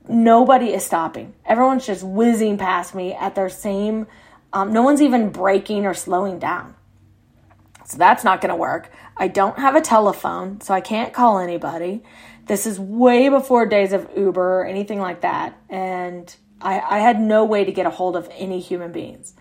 Nobody 0.09 0.73
is 0.73 0.83
stopping. 0.83 1.33
Everyone's 1.45 1.85
just 1.85 2.03
whizzing 2.03 2.57
past 2.57 2.95
me 2.95 3.13
at 3.13 3.35
their 3.35 3.49
same, 3.49 4.07
um, 4.51 4.71
no 4.71 4.83
one's 4.83 5.01
even 5.01 5.29
braking 5.29 5.85
or 5.85 5.93
slowing 5.93 6.37
down. 6.37 6.75
So 7.85 7.97
that's 7.97 8.23
not 8.23 8.41
going 8.41 8.49
to 8.49 8.55
work. 8.55 8.91
I 9.17 9.27
don't 9.27 9.59
have 9.59 9.75
a 9.75 9.81
telephone, 9.81 10.61
so 10.61 10.73
I 10.73 10.81
can't 10.81 11.13
call 11.13 11.39
anybody. 11.39 12.03
This 12.45 12.65
is 12.65 12.79
way 12.79 13.29
before 13.29 13.65
days 13.65 13.93
of 13.93 14.09
Uber 14.15 14.61
or 14.61 14.65
anything 14.65 14.99
like 14.99 15.21
that. 15.21 15.57
And 15.69 16.33
I, 16.61 16.79
I 16.79 16.99
had 16.99 17.19
no 17.19 17.45
way 17.45 17.63
to 17.65 17.71
get 17.71 17.85
a 17.85 17.89
hold 17.89 18.15
of 18.15 18.29
any 18.31 18.59
human 18.59 18.91
beings. 18.91 19.33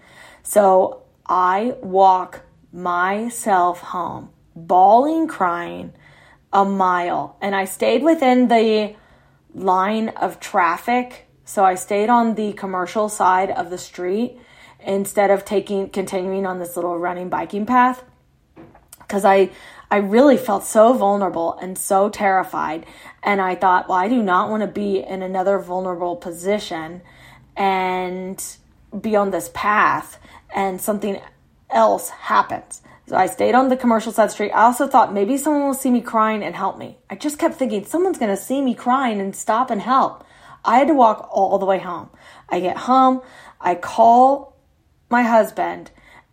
So 0.43 1.03
I 1.27 1.77
walk 1.81 2.43
myself 2.73 3.81
home, 3.81 4.31
bawling, 4.55 5.29
crying 5.29 5.93
a 6.53 6.65
mile. 6.65 7.37
And 7.41 7.55
I 7.57 7.65
stayed 7.65 8.03
within 8.03 8.49
the 8.49 8.95
line 9.55 10.11
of 10.11 10.41
traffic. 10.41 11.27
So 11.45 11.65
I 11.65 11.75
stayed 11.75 12.09
on 12.09 12.35
the 12.35 12.53
commercial 12.53 13.09
side 13.09 13.51
of 13.51 13.71
the 13.71 13.79
street 13.79 14.39
instead 14.85 15.31
of 15.31 15.45
taking 15.45 15.89
continuing 15.89 16.45
on 16.45 16.59
this 16.59 16.77
little 16.77 16.99
running 16.99 17.29
biking 17.29 17.65
path 17.67 18.03
because 19.13 19.27
I 19.27 19.51
I 19.91 19.99
really 19.99 20.39
felt 20.39 20.65
so 20.65 20.95
vulnerable 20.95 21.59
and 21.61 21.77
so 21.77 22.09
terrified 22.09 22.87
and 23.23 23.43
I 23.43 23.55
thought, 23.55 23.91
well, 23.91 23.99
I 23.99 24.09
do 24.09 24.23
not 24.23 24.49
want 24.49 24.63
to 24.63 24.67
be 24.67 25.01
in 25.01 25.21
another 25.21 25.59
vulnerable 25.59 26.17
position 26.17 27.03
and 27.55 28.43
be 28.99 29.15
on 29.15 29.31
this 29.31 29.51
path 29.53 30.19
and 30.55 30.81
something 30.81 31.21
else 31.69 32.09
happens. 32.09 32.81
So 33.07 33.17
I 33.17 33.27
stayed 33.27 33.55
on 33.55 33.69
the 33.69 33.77
commercial 33.77 34.13
side 34.13 34.31
street. 34.31 34.51
I 34.53 34.63
also 34.63 34.89
thought 34.89 35.13
maybe 35.13 35.37
someone 35.37 35.65
will 35.65 35.75
see 35.75 35.91
me 35.91 36.01
crying 36.01 36.43
and 36.43 36.57
help 36.57 36.79
me. 36.79 36.97
I 37.11 37.15
just 37.15 37.39
kept 37.39 37.57
thinking 37.57 37.85
someone's 37.85 38.19
going 38.19 38.35
to 38.35 38.43
see 38.43 38.63
me 38.63 38.75
crying 38.75 39.21
and 39.21 39.37
stop 39.37 39.71
and 39.71 39.83
help. 39.83 40.25
I 40.65 40.79
had 40.79 40.89
to 40.89 40.95
walk 40.95 41.29
all 41.31 41.59
the 41.59 41.67
way 41.67 41.81
home. 41.81 42.09
I 42.49 42.61
get 42.61 42.79
home, 42.79 43.21
I 43.61 43.75
call 43.75 44.57
my 45.11 45.23
husband, 45.23 45.91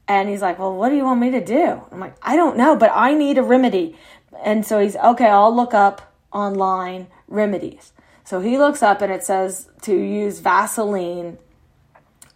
and 0.09 0.27
he's 0.27 0.41
like, 0.41 0.59
Well, 0.59 0.75
what 0.75 0.89
do 0.89 0.95
you 0.95 1.05
want 1.05 1.21
me 1.21 1.31
to 1.31 1.45
do? 1.45 1.81
I'm 1.91 1.99
like, 1.99 2.15
I 2.21 2.35
don't 2.35 2.57
know, 2.57 2.75
but 2.75 2.91
I 2.93 3.13
need 3.13 3.37
a 3.37 3.43
remedy. 3.43 3.95
And 4.43 4.65
so 4.65 4.79
he's, 4.79 4.97
Okay, 4.97 5.27
I'll 5.27 5.55
look 5.55 5.73
up 5.73 6.13
online 6.33 7.07
remedies. 7.27 7.93
So 8.25 8.41
he 8.41 8.57
looks 8.57 8.83
up 8.83 9.01
and 9.01 9.11
it 9.13 9.23
says 9.23 9.69
to 9.83 9.95
use 9.95 10.39
Vaseline 10.39 11.37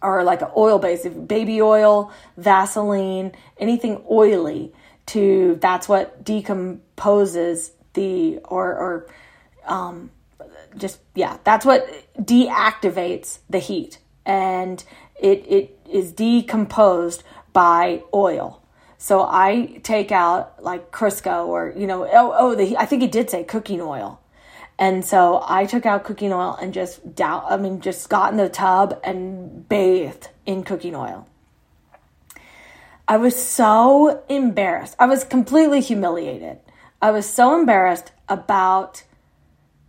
or 0.00 0.22
like 0.22 0.42
an 0.42 0.48
oil 0.56 0.78
base, 0.78 1.06
baby 1.06 1.60
oil, 1.60 2.12
Vaseline, 2.36 3.32
anything 3.58 4.02
oily 4.10 4.72
to 5.06 5.58
that's 5.60 5.88
what 5.88 6.24
decomposes 6.24 7.72
the 7.94 8.38
or 8.44 8.74
or 8.74 9.06
um, 9.66 10.10
just 10.76 11.00
yeah 11.14 11.38
that's 11.44 11.64
what 11.64 11.88
deactivates 12.18 13.38
the 13.50 13.58
heat 13.58 13.98
and 14.24 14.84
it 15.20 15.44
it 15.46 15.78
is 15.90 16.12
decomposed 16.12 17.22
by 17.54 18.02
oil 18.12 18.62
so 18.98 19.22
i 19.22 19.80
take 19.82 20.12
out 20.12 20.62
like 20.62 20.92
crisco 20.92 21.46
or 21.46 21.72
you 21.74 21.86
know 21.86 22.04
oh, 22.04 22.34
oh 22.36 22.54
the, 22.54 22.76
i 22.76 22.84
think 22.84 23.02
it 23.02 23.10
did 23.10 23.30
say 23.30 23.42
cooking 23.42 23.80
oil 23.80 24.20
and 24.78 25.02
so 25.02 25.42
i 25.48 25.64
took 25.64 25.86
out 25.86 26.04
cooking 26.04 26.34
oil 26.34 26.58
and 26.60 26.74
just 26.74 27.14
down 27.14 27.42
i 27.48 27.56
mean 27.56 27.80
just 27.80 28.10
got 28.10 28.30
in 28.30 28.36
the 28.36 28.50
tub 28.50 29.00
and 29.02 29.66
bathed 29.66 30.28
in 30.44 30.62
cooking 30.62 30.94
oil 30.94 31.26
I 33.06 33.18
was 33.18 33.36
so 33.36 34.24
embarrassed. 34.30 34.96
I 34.98 35.04
was 35.04 35.24
completely 35.24 35.80
humiliated. 35.80 36.58
I 37.02 37.10
was 37.10 37.26
so 37.28 37.54
embarrassed 37.54 38.12
about 38.30 39.02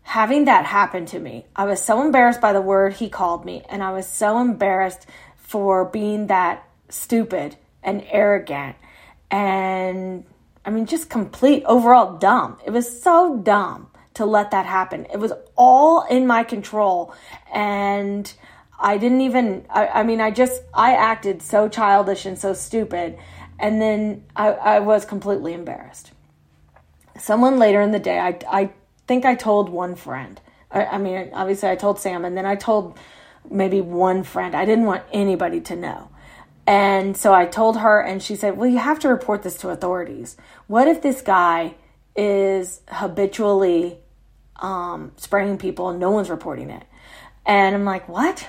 having 0.01 0.45
that 0.45 0.65
happen 0.65 1.06
to 1.08 1.19
me. 1.19 1.45
I 1.56 1.63
was 1.63 1.82
so 1.82 2.01
embarrassed 2.01 2.41
by 2.41 2.51
the 2.51 2.62
word 2.62 2.93
he 2.93 3.08
called 3.08 3.45
me, 3.45 3.63
and 3.69 3.82
I 3.82 3.93
was 3.93 4.06
so 4.06 4.39
embarrassed 4.39 5.06
for 5.38 5.86
being 5.86 6.28
that 6.28 6.64
stupid 6.89 7.58
and 7.84 8.04
arrogant 8.10 8.76
and 9.32 10.26
I 10.65 10.71
mean, 10.71 10.88
just 10.88 11.10
complete 11.10 11.63
overall 11.65 12.17
dumb. 12.17 12.58
It 12.65 12.71
was 12.71 13.02
so 13.02 13.38
dumb 13.38 13.88
to 14.15 14.26
let 14.26 14.52
that 14.52 14.65
happen. 14.65 15.06
It 15.13 15.19
was 15.19 15.32
all 15.56 16.06
in 16.08 16.26
my 16.26 16.43
control. 16.43 17.13
And 17.54 18.32
I 18.80 18.98
didn't 18.98 19.21
even, 19.21 19.65
I, 19.69 19.88
I, 19.88 20.04
mean, 20.04 20.19
I 20.19 20.32
just, 20.32 20.63
I 20.74 20.93
acted 20.93 21.41
so 21.41 21.69
childish 21.69 22.26
and 22.26 22.38
so 22.38 22.54
stupid. 22.54 23.17
And 23.60 23.80
then 23.80 24.24
I, 24.36 24.48
I 24.48 24.80
was 24.80 25.06
completely 25.06 25.54
embarrassed. 25.54 26.12
Someone 27.17 27.60
later 27.60 27.82
in 27.82 27.91
the 27.91 28.00
day, 28.00 28.19
I, 28.19 28.39
I 28.50 28.71
think 29.08 29.24
I 29.24 29.36
told 29.36 29.69
one 29.69 29.95
friend. 29.95 30.41
I, 30.71 30.86
I 30.86 30.98
mean, 30.98 31.30
obviously, 31.34 31.69
I 31.69 31.76
told 31.76 32.00
Sam, 32.00 32.26
and 32.26 32.36
then 32.36 32.45
I 32.45 32.56
told 32.56 32.98
maybe 33.50 33.80
one 33.80 34.24
friend. 34.24 34.56
I 34.56 34.65
didn't 34.65 34.86
want 34.86 35.04
anybody 35.13 35.62
to 35.62 35.76
know. 35.76 36.10
And 36.67 37.15
so 37.15 37.34
I 37.34 37.45
told 37.45 37.78
her, 37.78 38.01
and 38.01 38.21
she 38.21 38.36
said, 38.36 38.58
Well, 38.58 38.69
you 38.69 38.80
have 38.80 38.99
to 38.99 39.10
report 39.10 39.43
this 39.43 39.58
to 39.60 39.69
authorities. 39.69 40.36
What 40.67 40.88
if 40.88 41.01
this 41.01 41.21
guy 41.21 41.75
is 42.15 42.82
habitually 42.88 43.99
um, 44.58 45.12
spraying 45.17 45.58
people 45.58 45.89
and 45.89 45.99
no 45.99 46.12
one's 46.12 46.30
reporting 46.30 46.69
it? 46.69 46.84
And 47.45 47.75
I'm 47.75 47.86
like, 47.86 48.10
What? 48.10 48.47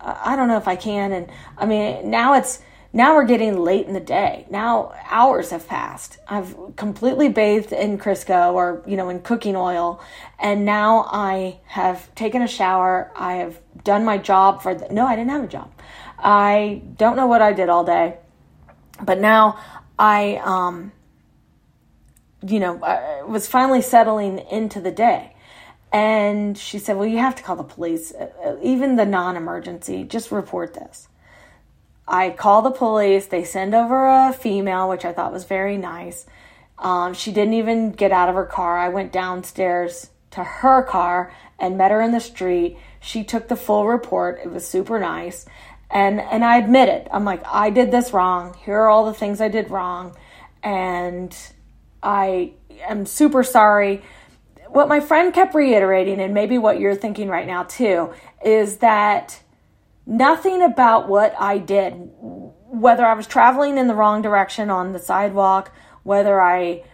I 0.00 0.36
don't 0.36 0.48
know 0.48 0.56
if 0.56 0.68
I 0.68 0.76
can. 0.76 1.12
And 1.12 1.30
I 1.56 1.66
mean, 1.66 2.10
now 2.10 2.34
it's 2.34 2.60
now 2.94 3.14
we're 3.14 3.24
getting 3.24 3.58
late 3.58 3.86
in 3.86 3.94
the 3.94 4.00
day. 4.00 4.46
Now 4.50 4.92
hours 5.08 5.50
have 5.50 5.66
passed. 5.66 6.18
I've 6.28 6.54
completely 6.76 7.28
bathed 7.30 7.72
in 7.72 7.98
Crisco 7.98 8.52
or 8.52 8.82
you 8.86 8.96
know 8.96 9.08
in 9.08 9.20
cooking 9.20 9.56
oil, 9.56 10.00
and 10.38 10.64
now 10.64 11.08
I 11.10 11.60
have 11.66 12.14
taken 12.14 12.42
a 12.42 12.48
shower. 12.48 13.10
I 13.16 13.36
have 13.36 13.58
done 13.82 14.04
my 14.04 14.18
job 14.18 14.62
for 14.62 14.74
the, 14.74 14.88
no, 14.90 15.06
I 15.06 15.16
didn't 15.16 15.30
have 15.30 15.44
a 15.44 15.48
job. 15.48 15.72
I 16.22 16.82
don't 16.96 17.16
know 17.16 17.26
what 17.26 17.42
I 17.42 17.52
did 17.52 17.68
all 17.68 17.84
day, 17.84 18.16
but 19.02 19.18
now 19.18 19.58
I 19.98 20.36
um 20.44 20.92
you 22.46 22.60
know 22.60 22.82
I 22.82 23.22
was 23.22 23.46
finally 23.46 23.82
settling 23.82 24.38
into 24.50 24.80
the 24.80 24.92
day 24.92 25.32
and 25.92 26.56
she 26.56 26.78
said, 26.78 26.96
Well, 26.96 27.06
you 27.06 27.18
have 27.18 27.34
to 27.36 27.42
call 27.42 27.56
the 27.56 27.62
police, 27.62 28.12
uh, 28.14 28.30
uh, 28.44 28.56
even 28.62 28.96
the 28.96 29.04
non 29.04 29.36
emergency, 29.36 30.04
just 30.04 30.32
report 30.32 30.74
this. 30.74 31.08
I 32.08 32.30
call 32.30 32.62
the 32.62 32.70
police. 32.70 33.26
They 33.26 33.44
send 33.44 33.74
over 33.74 34.06
a 34.06 34.32
female, 34.32 34.88
which 34.88 35.04
I 35.04 35.12
thought 35.12 35.32
was 35.32 35.44
very 35.44 35.76
nice. 35.76 36.26
Um, 36.78 37.14
she 37.14 37.30
didn't 37.30 37.54
even 37.54 37.92
get 37.92 38.10
out 38.10 38.28
of 38.28 38.34
her 38.34 38.46
car. 38.46 38.78
I 38.78 38.88
went 38.88 39.12
downstairs 39.12 40.10
to 40.32 40.42
her 40.42 40.82
car 40.82 41.32
and 41.58 41.78
met 41.78 41.90
her 41.90 42.00
in 42.00 42.10
the 42.10 42.20
street. 42.20 42.78
She 42.98 43.22
took 43.22 43.48
the 43.48 43.56
full 43.56 43.86
report. 43.86 44.40
It 44.42 44.50
was 44.50 44.66
super 44.66 44.98
nice. 44.98 45.46
And, 45.92 46.20
and 46.20 46.44
I 46.44 46.56
admit 46.56 46.88
it. 46.88 47.08
I'm 47.12 47.24
like, 47.24 47.42
I 47.46 47.70
did 47.70 47.90
this 47.90 48.12
wrong. 48.12 48.56
Here 48.64 48.76
are 48.76 48.88
all 48.88 49.04
the 49.06 49.14
things 49.14 49.40
I 49.40 49.48
did 49.48 49.70
wrong. 49.70 50.16
And 50.62 51.36
I 52.02 52.52
am 52.88 53.04
super 53.04 53.42
sorry 53.42 54.02
what 54.72 54.88
my 54.88 55.00
friend 55.00 55.34
kept 55.34 55.54
reiterating, 55.54 56.20
and 56.20 56.32
maybe 56.32 56.56
what 56.56 56.80
you're 56.80 56.96
thinking 56.96 57.28
right 57.28 57.46
now 57.46 57.62
too, 57.64 58.12
is 58.44 58.78
that 58.78 59.42
nothing 60.06 60.62
about 60.62 61.08
what 61.08 61.34
I 61.38 61.58
did, 61.58 61.92
whether 62.20 63.04
I 63.04 63.14
was 63.14 63.26
traveling 63.26 63.76
in 63.76 63.86
the 63.86 63.94
wrong 63.94 64.22
direction 64.22 64.70
on 64.70 64.92
the 64.92 64.98
sidewalk, 64.98 65.70
whether 66.02 66.40
I 66.40 66.84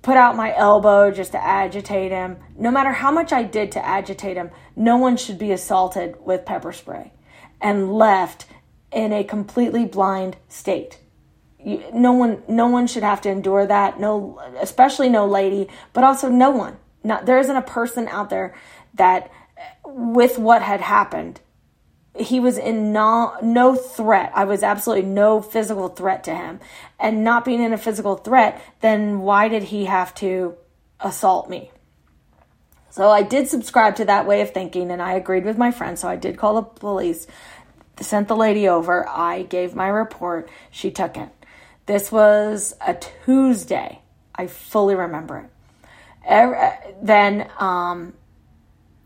put 0.00 0.16
out 0.16 0.36
my 0.36 0.56
elbow 0.56 1.10
just 1.10 1.32
to 1.32 1.44
agitate 1.44 2.10
him, 2.10 2.38
no 2.56 2.70
matter 2.70 2.92
how 2.92 3.10
much 3.10 3.32
I 3.32 3.42
did 3.42 3.72
to 3.72 3.84
agitate 3.84 4.38
him, 4.38 4.50
no 4.74 4.96
one 4.96 5.18
should 5.18 5.38
be 5.38 5.52
assaulted 5.52 6.16
with 6.24 6.46
pepper 6.46 6.72
spray 6.72 7.11
and 7.62 7.92
left 7.92 8.46
in 8.90 9.12
a 9.12 9.24
completely 9.24 9.84
blind 9.84 10.36
state. 10.48 10.98
no 11.94 12.12
one 12.12 12.42
no 12.48 12.66
one 12.66 12.86
should 12.86 13.04
have 13.04 13.20
to 13.20 13.30
endure 13.30 13.64
that 13.66 14.00
no 14.00 14.40
especially 14.60 15.08
no 15.08 15.24
lady 15.24 15.68
but 15.92 16.02
also 16.02 16.28
no 16.28 16.50
one 16.50 16.76
not 17.04 17.24
there 17.24 17.38
isn't 17.38 17.56
a 17.56 17.62
person 17.62 18.08
out 18.08 18.30
there 18.30 18.52
that 18.94 19.30
with 19.84 20.38
what 20.38 20.60
had 20.60 20.80
happened 20.80 21.40
he 22.18 22.40
was 22.40 22.58
in 22.58 22.92
no 22.92 23.36
no 23.42 23.74
threat. 23.74 24.32
I 24.34 24.44
was 24.44 24.62
absolutely 24.62 25.08
no 25.08 25.40
physical 25.40 25.88
threat 25.88 26.24
to 26.24 26.34
him. 26.34 26.60
And 26.98 27.24
not 27.24 27.44
being 27.44 27.62
in 27.62 27.72
a 27.72 27.78
physical 27.78 28.16
threat, 28.16 28.62
then 28.80 29.20
why 29.20 29.48
did 29.48 29.64
he 29.64 29.86
have 29.86 30.14
to 30.16 30.56
assault 31.00 31.48
me? 31.48 31.70
So 32.92 33.10
I 33.10 33.22
did 33.22 33.48
subscribe 33.48 33.96
to 33.96 34.04
that 34.04 34.26
way 34.26 34.40
of 34.40 34.52
thinking 34.52 34.90
and 34.90 35.02
I 35.02 35.14
agreed 35.14 35.44
with 35.44 35.58
my 35.58 35.72
friend. 35.72 35.98
So 35.98 36.08
I 36.08 36.16
did 36.16 36.38
call 36.38 36.54
the 36.54 36.62
police, 36.62 37.26
sent 38.00 38.28
the 38.28 38.36
lady 38.36 38.68
over. 38.68 39.08
I 39.08 39.42
gave 39.42 39.74
my 39.74 39.88
report. 39.88 40.48
She 40.70 40.90
took 40.90 41.16
it. 41.16 41.30
This 41.86 42.12
was 42.12 42.76
a 42.86 42.94
Tuesday. 42.94 44.00
I 44.34 44.46
fully 44.46 44.94
remember 44.94 45.38
it 45.38 45.50
then 47.02 47.48
um, 47.58 48.14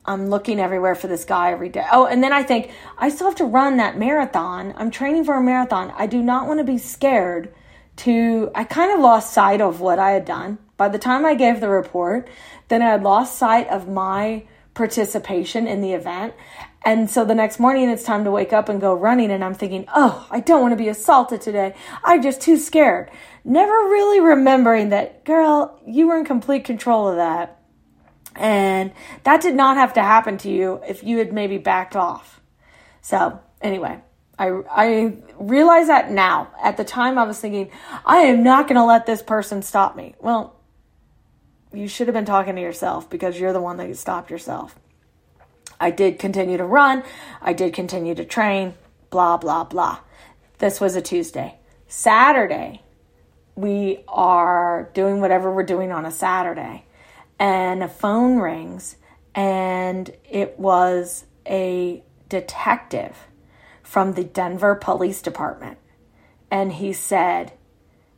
I'm 0.05 0.29
looking 0.29 0.61
everywhere 0.61 0.95
for 0.95 1.09
this 1.09 1.25
guy 1.25 1.53
every 1.53 1.69
day. 1.69 1.85
Oh, 1.91 2.07
and 2.07 2.23
then 2.23 2.33
I 2.33 2.43
think 2.43 2.71
I 2.99 3.09
still 3.09 3.27
have 3.27 3.37
to 3.37 3.45
run 3.45 3.79
that 3.79 3.99
marathon. 3.99 4.75
I'm 4.77 4.91
training 4.91 5.25
for 5.25 5.35
a 5.35 5.43
marathon. 5.43 5.93
I 5.97 6.07
do 6.07 6.23
not 6.23 6.47
want 6.47 6.59
to 6.59 6.65
be 6.65 6.79
scared 6.79 7.53
to. 7.97 8.51
I 8.55 8.65
kind 8.65 8.93
of 8.93 9.01
lost 9.01 9.33
sight 9.33 9.61
of 9.61 9.81
what 9.81 9.99
I 9.99 10.13
had 10.13 10.25
done. 10.25 10.59
By 10.77 10.89
the 10.89 10.99
time 10.99 11.25
I 11.25 11.35
gave 11.35 11.61
the 11.61 11.69
report, 11.69 12.29
then 12.69 12.83
I 12.83 12.91
had 12.91 13.03
lost 13.03 13.39
sight 13.39 13.69
of 13.69 13.89
my 13.89 14.45
participation 14.75 15.67
in 15.67 15.81
the 15.81 15.95
event. 15.95 16.35
And 16.85 17.11
so 17.11 17.25
the 17.25 17.35
next 17.35 17.59
morning 17.59 17.89
it's 17.89 18.05
time 18.05 18.25
to 18.25 18.31
wake 18.31 18.53
up 18.53 18.69
and 18.69 18.81
go 18.81 18.95
running 18.95 19.31
and 19.31 19.43
I'm 19.43 19.55
thinking, 19.55 19.87
"Oh, 19.95 20.27
I 20.31 20.41
don't 20.41 20.61
want 20.61 20.73
to 20.73 20.77
be 20.77 20.89
assaulted 20.89 21.41
today. 21.41 21.75
I'm 22.05 22.23
just 22.23 22.41
too 22.41 22.57
scared." 22.57 23.11
Never 23.45 23.73
really 23.73 24.21
remembering 24.21 24.91
that, 24.91 25.25
girl, 25.25 25.81
you 25.87 26.09
were 26.09 26.19
in 26.19 26.25
complete 26.25 26.65
control 26.65 27.09
of 27.09 27.17
that. 27.17 27.59
And 28.35 28.93
that 29.25 29.41
did 29.41 29.55
not 29.55 29.77
have 29.77 29.95
to 29.95 30.03
happen 30.03 30.37
to 30.39 30.51
you 30.51 30.81
if 30.87 31.03
you 31.03 31.19
had 31.19 31.33
maybe 31.33 31.57
backed 31.57 31.97
off. 31.97 32.41
So, 33.01 33.41
anyway, 33.63 34.01
I, 34.39 34.61
I 34.71 35.13
realize 35.39 35.87
that 35.87 36.11
now. 36.11 36.49
At 36.63 36.77
the 36.77 36.85
time, 36.85 37.19
I 37.19 37.23
was 37.23 37.41
thinking, 37.41 37.71
I 38.05 38.19
am 38.19 38.43
not 38.43 38.69
going 38.69 38.77
to 38.77 38.85
let 38.85 39.07
this 39.07 39.23
person 39.23 39.63
stop 39.63 39.97
me. 39.97 40.15
Well, 40.21 40.56
you 41.77 41.89
should 41.89 42.07
have 42.07 42.15
been 42.15 42.25
talking 42.25 42.57
to 42.57 42.63
yourself 42.63 43.09
because 43.11 43.39
you're 43.39 43.53
the 43.53 43.61
one 43.61 43.77
that 43.77 43.97
stopped 43.97 44.31
yourself. 44.31 44.77
I 45.79 45.91
did 45.91 46.19
continue 46.19 46.57
to 46.57 46.65
run. 46.65 47.03
I 47.41 47.53
did 47.53 47.75
continue 47.75 48.15
to 48.15 48.25
train. 48.25 48.75
Blah, 49.11 49.37
blah, 49.37 49.65
blah. 49.65 49.99
This 50.59 50.81
was 50.81 50.97
a 50.97 51.03
Tuesday. 51.03 51.59
Saturday, 51.87 52.83
we 53.55 54.01
are 54.09 54.91
doing 54.95 55.21
whatever 55.21 55.53
we're 55.53 55.63
doing 55.63 55.93
on 55.93 56.07
a 56.07 56.11
Saturday, 56.11 56.85
and 57.39 57.83
a 57.83 57.89
phone 57.89 58.39
rings, 58.39 58.97
and 59.35 60.11
it 60.29 60.59
was 60.59 61.27
a 61.47 62.03
detective 62.29 63.27
from 63.83 64.15
the 64.15 64.25
Denver 64.25 64.75
Police 64.75 65.23
Department. 65.23 65.79
And 66.51 66.73
he 66.73 66.93
said, 66.93 67.53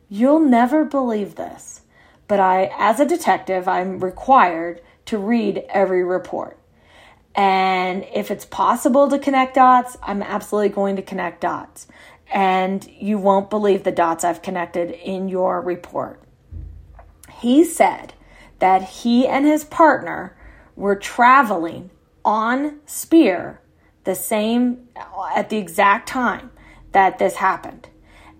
You'll 0.07 0.39
never 0.39 0.85
believe 0.85 1.35
this, 1.35 1.81
but 2.29 2.39
I, 2.39 2.71
as 2.77 2.99
a 2.99 3.05
detective, 3.05 3.67
I'm 3.67 3.99
required 3.99 4.81
to 5.07 5.17
read 5.17 5.65
every 5.67 6.03
report. 6.03 6.57
And 7.33 8.05
if 8.13 8.29
it's 8.29 8.45
possible 8.45 9.09
to 9.09 9.17
connect 9.17 9.55
dots, 9.55 9.97
I'm 10.03 10.21
absolutely 10.21 10.69
going 10.69 10.95
to 10.97 11.01
connect 11.01 11.41
dots. 11.41 11.87
And 12.31 12.87
you 12.87 13.17
won't 13.17 13.49
believe 13.49 13.83
the 13.83 13.91
dots 13.91 14.23
I've 14.23 14.43
connected 14.43 14.91
in 14.91 15.27
your 15.27 15.59
report. 15.59 16.21
He 17.39 17.65
said 17.65 18.13
that 18.59 18.83
he 18.83 19.25
and 19.27 19.45
his 19.45 19.63
partner 19.63 20.37
were 20.75 20.95
traveling 20.95 21.89
on 22.23 22.79
Speer 22.85 23.59
the 24.03 24.13
same 24.13 24.87
at 25.35 25.49
the 25.49 25.57
exact 25.57 26.07
time 26.07 26.51
that 26.91 27.17
this 27.17 27.37
happened. 27.37 27.89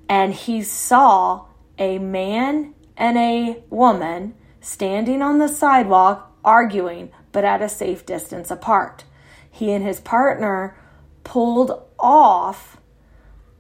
And 0.08 0.32
he 0.32 0.62
saw 0.62 1.46
a 1.80 1.98
man 1.98 2.76
and 3.00 3.18
a 3.18 3.64
woman 3.70 4.36
standing 4.62 5.22
on 5.22 5.40
the 5.40 5.48
sidewalk 5.48 6.32
arguing, 6.44 7.10
but 7.32 7.46
at 7.46 7.62
a 7.62 7.70
safe 7.70 8.06
distance 8.06 8.52
apart. 8.52 9.06
He 9.50 9.72
and 9.72 9.84
his 9.84 10.02
partner 10.02 10.78
pulled 11.24 11.82
off 11.98 12.78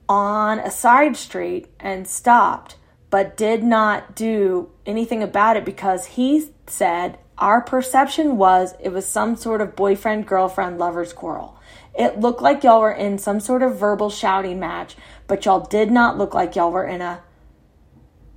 on 0.07 0.59
a 0.59 0.69
side 0.69 1.15
street 1.15 1.67
and 1.79 2.07
stopped, 2.07 2.75
but 3.09 3.37
did 3.37 3.63
not 3.63 4.15
do 4.15 4.69
anything 4.85 5.23
about 5.23 5.55
it 5.55 5.65
because 5.65 6.05
he 6.05 6.51
said 6.67 7.17
our 7.37 7.61
perception 7.61 8.37
was 8.37 8.75
it 8.81 8.89
was 8.89 9.07
some 9.07 9.35
sort 9.35 9.61
of 9.61 9.75
boyfriend 9.75 10.27
girlfriend 10.27 10.77
lovers 10.77 11.13
quarrel. 11.13 11.57
It 11.97 12.19
looked 12.19 12.41
like 12.41 12.63
y'all 12.63 12.81
were 12.81 12.91
in 12.91 13.17
some 13.17 13.39
sort 13.39 13.63
of 13.63 13.77
verbal 13.77 14.09
shouting 14.09 14.59
match, 14.59 14.97
but 15.27 15.45
y'all 15.45 15.65
did 15.65 15.91
not 15.91 16.17
look 16.17 16.33
like 16.33 16.55
y'all 16.55 16.71
were 16.71 16.85
in 16.85 17.01
a 17.01 17.21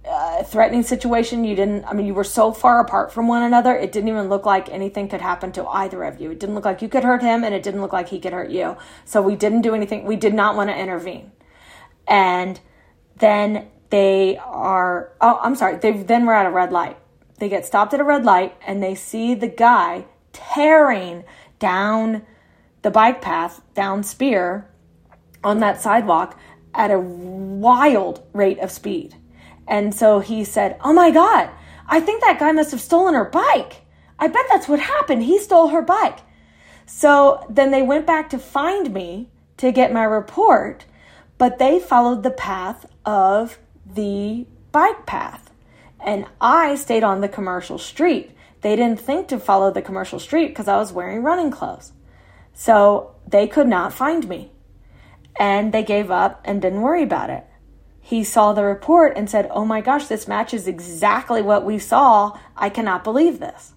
uh, 0.08 0.42
threatening 0.42 0.82
situation. 0.82 1.44
You 1.44 1.54
didn't, 1.54 1.84
I 1.84 1.92
mean, 1.92 2.06
you 2.06 2.14
were 2.14 2.24
so 2.24 2.52
far 2.52 2.80
apart 2.80 3.12
from 3.12 3.28
one 3.28 3.42
another, 3.42 3.74
it 3.74 3.92
didn't 3.92 4.08
even 4.08 4.28
look 4.28 4.44
like 4.44 4.68
anything 4.68 5.08
could 5.08 5.20
happen 5.20 5.52
to 5.52 5.66
either 5.66 6.02
of 6.04 6.20
you. 6.20 6.30
It 6.30 6.40
didn't 6.40 6.54
look 6.54 6.64
like 6.64 6.82
you 6.82 6.88
could 6.88 7.04
hurt 7.04 7.22
him, 7.22 7.44
and 7.44 7.54
it 7.54 7.62
didn't 7.62 7.80
look 7.80 7.92
like 7.92 8.08
he 8.08 8.18
could 8.18 8.32
hurt 8.32 8.50
you. 8.50 8.76
So 9.04 9.22
we 9.22 9.36
didn't 9.36 9.62
do 9.62 9.74
anything. 9.74 10.04
We 10.04 10.16
did 10.16 10.34
not 10.34 10.56
want 10.56 10.70
to 10.70 10.78
intervene. 10.78 11.32
And 12.06 12.60
then 13.16 13.68
they 13.90 14.38
are, 14.38 15.12
oh, 15.20 15.38
I'm 15.42 15.54
sorry, 15.54 15.76
they 15.76 15.92
then 15.92 16.26
we're 16.26 16.34
at 16.34 16.46
a 16.46 16.50
red 16.50 16.72
light. 16.72 16.98
They 17.38 17.48
get 17.48 17.66
stopped 17.66 17.94
at 17.94 18.00
a 18.00 18.04
red 18.04 18.24
light, 18.24 18.56
and 18.66 18.82
they 18.82 18.94
see 18.94 19.34
the 19.34 19.48
guy 19.48 20.06
tearing 20.32 21.24
down 21.58 22.22
the 22.82 22.90
bike 22.90 23.22
path, 23.22 23.60
down 23.74 24.02
Speer, 24.02 24.68
on 25.44 25.58
that 25.60 25.80
sidewalk 25.80 26.38
at 26.74 26.90
a 26.90 26.98
wild 26.98 28.24
rate 28.32 28.58
of 28.58 28.70
speed 28.70 29.16
and 29.72 29.94
so 29.94 30.20
he 30.20 30.44
said, 30.44 30.76
Oh 30.85 30.92
my 30.92 31.11
God, 31.11 31.48
I 31.88 31.98
think 31.98 32.20
that 32.20 32.38
guy 32.38 32.52
must 32.52 32.72
have 32.72 32.80
stolen 32.82 33.14
her 33.14 33.24
bike. 33.24 33.80
I 34.18 34.28
bet 34.28 34.44
that's 34.50 34.68
what 34.68 34.80
happened. 34.80 35.22
He 35.22 35.38
stole 35.38 35.68
her 35.68 35.80
bike. 35.80 36.18
So 36.85 37.46
then 37.48 37.70
they 37.70 37.80
went 37.80 38.06
back 38.06 38.28
to 38.30 38.38
find 38.38 38.92
me 38.92 39.30
to 39.56 39.72
get 39.72 39.90
my 39.90 40.04
report, 40.04 40.85
but 41.38 41.58
they 41.58 41.80
followed 41.80 42.22
the 42.22 42.30
path 42.30 42.85
of 43.06 43.58
the 43.87 44.46
bike 44.72 45.06
path. 45.06 45.50
And 46.04 46.26
I 46.38 46.74
stayed 46.74 47.02
on 47.02 47.22
the 47.22 47.28
commercial 47.28 47.78
street. 47.78 48.32
They 48.61 48.76
didn't 48.76 49.00
think 49.00 49.28
to 49.28 49.40
follow 49.40 49.70
the 49.70 49.80
commercial 49.80 50.18
street 50.18 50.48
because 50.48 50.68
I 50.68 50.76
was 50.76 50.92
wearing 50.92 51.22
running 51.22 51.50
clothes. 51.50 51.92
So 52.52 53.14
they 53.26 53.46
could 53.46 53.68
not 53.68 53.94
find 53.94 54.28
me. 54.28 54.52
And 55.37 55.72
they 55.72 55.82
gave 55.82 56.11
up 56.11 56.42
and 56.44 56.61
didn't 56.61 56.82
worry 56.82 57.02
about 57.02 57.30
it 57.30 57.46
he 58.04 58.24
saw 58.24 58.52
the 58.52 58.64
report 58.64 59.16
and 59.16 59.30
said, 59.30 59.48
Oh 59.52 59.64
my 59.64 59.80
gosh, 59.80 60.06
this 60.06 60.26
matches 60.26 60.66
exactly 60.66 61.40
what 61.40 61.64
we 61.64 61.78
saw. 61.78 62.36
I 62.56 62.68
cannot 62.68 63.04
believe 63.04 63.38
this. 63.38 63.72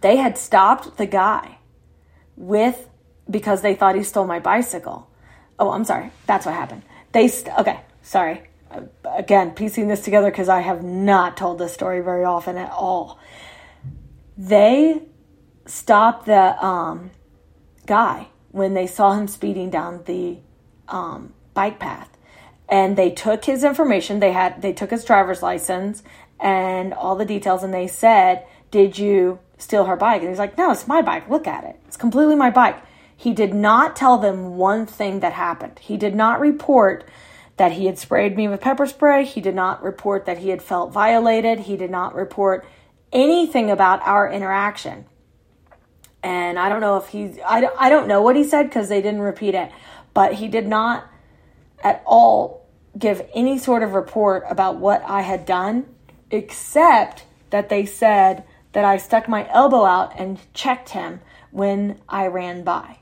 They 0.00 0.16
had 0.16 0.38
stopped 0.38 0.96
the 0.96 1.06
guy 1.06 1.58
with 2.36 2.88
because 3.30 3.60
they 3.60 3.74
thought 3.74 3.94
he 3.94 4.02
stole 4.02 4.26
my 4.26 4.40
bicycle. 4.40 5.08
Oh, 5.58 5.70
I'm 5.70 5.84
sorry. 5.84 6.10
That's 6.26 6.46
what 6.46 6.54
happened. 6.54 6.82
They, 7.12 7.28
st- 7.28 7.56
okay, 7.58 7.80
sorry. 8.02 8.42
Again, 9.04 9.52
piecing 9.52 9.88
this 9.88 10.02
together 10.02 10.30
because 10.30 10.48
I 10.48 10.60
have 10.60 10.82
not 10.82 11.36
told 11.36 11.58
this 11.58 11.74
story 11.74 12.00
very 12.00 12.24
often 12.24 12.56
at 12.56 12.72
all. 12.72 13.18
They 14.38 15.02
stopped 15.66 16.26
the 16.26 16.64
um, 16.64 17.10
guy 17.86 18.28
when 18.50 18.72
they 18.72 18.86
saw 18.86 19.12
him 19.12 19.28
speeding 19.28 19.68
down 19.68 20.02
the 20.06 20.38
um, 20.88 21.34
bike 21.52 21.78
path 21.78 22.13
and 22.68 22.96
they 22.96 23.10
took 23.10 23.44
his 23.44 23.64
information. 23.64 24.20
They 24.20 24.32
had 24.32 24.62
they 24.62 24.72
took 24.72 24.90
his 24.90 25.04
driver's 25.04 25.42
license 25.42 26.02
and 26.40 26.92
all 26.94 27.16
the 27.16 27.24
details 27.24 27.62
and 27.62 27.72
they 27.72 27.86
said 27.86 28.46
did 28.70 28.98
you 28.98 29.38
steal 29.58 29.84
her 29.84 29.96
bike? 29.96 30.20
And 30.20 30.30
he's 30.30 30.38
like 30.38 30.58
no 30.58 30.70
it's 30.70 30.88
my 30.88 31.02
bike. 31.02 31.28
Look 31.28 31.46
at 31.46 31.64
it. 31.64 31.78
It's 31.86 31.96
completely 31.96 32.36
my 32.36 32.50
bike. 32.50 32.76
He 33.16 33.32
did 33.32 33.54
not 33.54 33.96
tell 33.96 34.18
them 34.18 34.56
one 34.56 34.86
thing 34.86 35.20
that 35.20 35.32
happened. 35.32 35.78
He 35.78 35.96
did 35.96 36.14
not 36.14 36.40
report 36.40 37.08
that 37.56 37.72
he 37.72 37.86
had 37.86 37.98
sprayed 37.98 38.36
me 38.36 38.48
with 38.48 38.60
pepper 38.60 38.86
spray. 38.86 39.24
He 39.24 39.40
did 39.40 39.54
not 39.54 39.82
report 39.82 40.26
that 40.26 40.38
he 40.38 40.48
had 40.48 40.60
felt 40.60 40.92
violated. 40.92 41.60
He 41.60 41.76
did 41.76 41.90
not 41.90 42.14
report 42.14 42.66
anything 43.12 43.70
about 43.70 44.02
our 44.02 44.30
interaction. 44.30 45.06
And 46.22 46.58
i 46.58 46.68
don't 46.68 46.80
know 46.80 46.96
if 46.96 47.08
he 47.08 47.40
i, 47.42 47.68
I 47.78 47.90
don't 47.90 48.08
know 48.08 48.22
what 48.22 48.34
he 48.34 48.44
said 48.44 48.64
because 48.64 48.88
they 48.88 49.02
didn't 49.02 49.20
repeat 49.20 49.54
it. 49.54 49.70
But 50.14 50.34
he 50.34 50.48
did 50.48 50.66
not 50.66 51.06
at 51.84 52.02
all 52.06 52.66
give 52.98 53.22
any 53.34 53.58
sort 53.58 53.82
of 53.82 53.92
report 53.92 54.44
about 54.48 54.76
what 54.76 55.02
I 55.06 55.20
had 55.20 55.44
done, 55.46 55.86
except 56.30 57.24
that 57.50 57.68
they 57.68 57.86
said 57.86 58.44
that 58.72 58.84
I 58.84 58.96
stuck 58.96 59.28
my 59.28 59.48
elbow 59.50 59.84
out 59.84 60.18
and 60.18 60.40
checked 60.54 60.90
him 60.90 61.20
when 61.50 62.00
I 62.08 62.26
ran 62.26 62.64
by. 62.64 62.98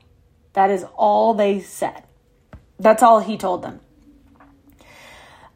That 0.53 0.69
is 0.69 0.85
all 0.95 1.33
they 1.33 1.59
said. 1.59 2.03
That's 2.79 3.01
all 3.01 3.19
he 3.19 3.37
told 3.37 3.63
them. 3.63 3.79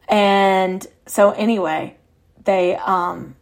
And 0.08 0.84
so 1.06 1.30
anyway, 1.32 1.96
they 2.44 2.76
um 2.76 3.36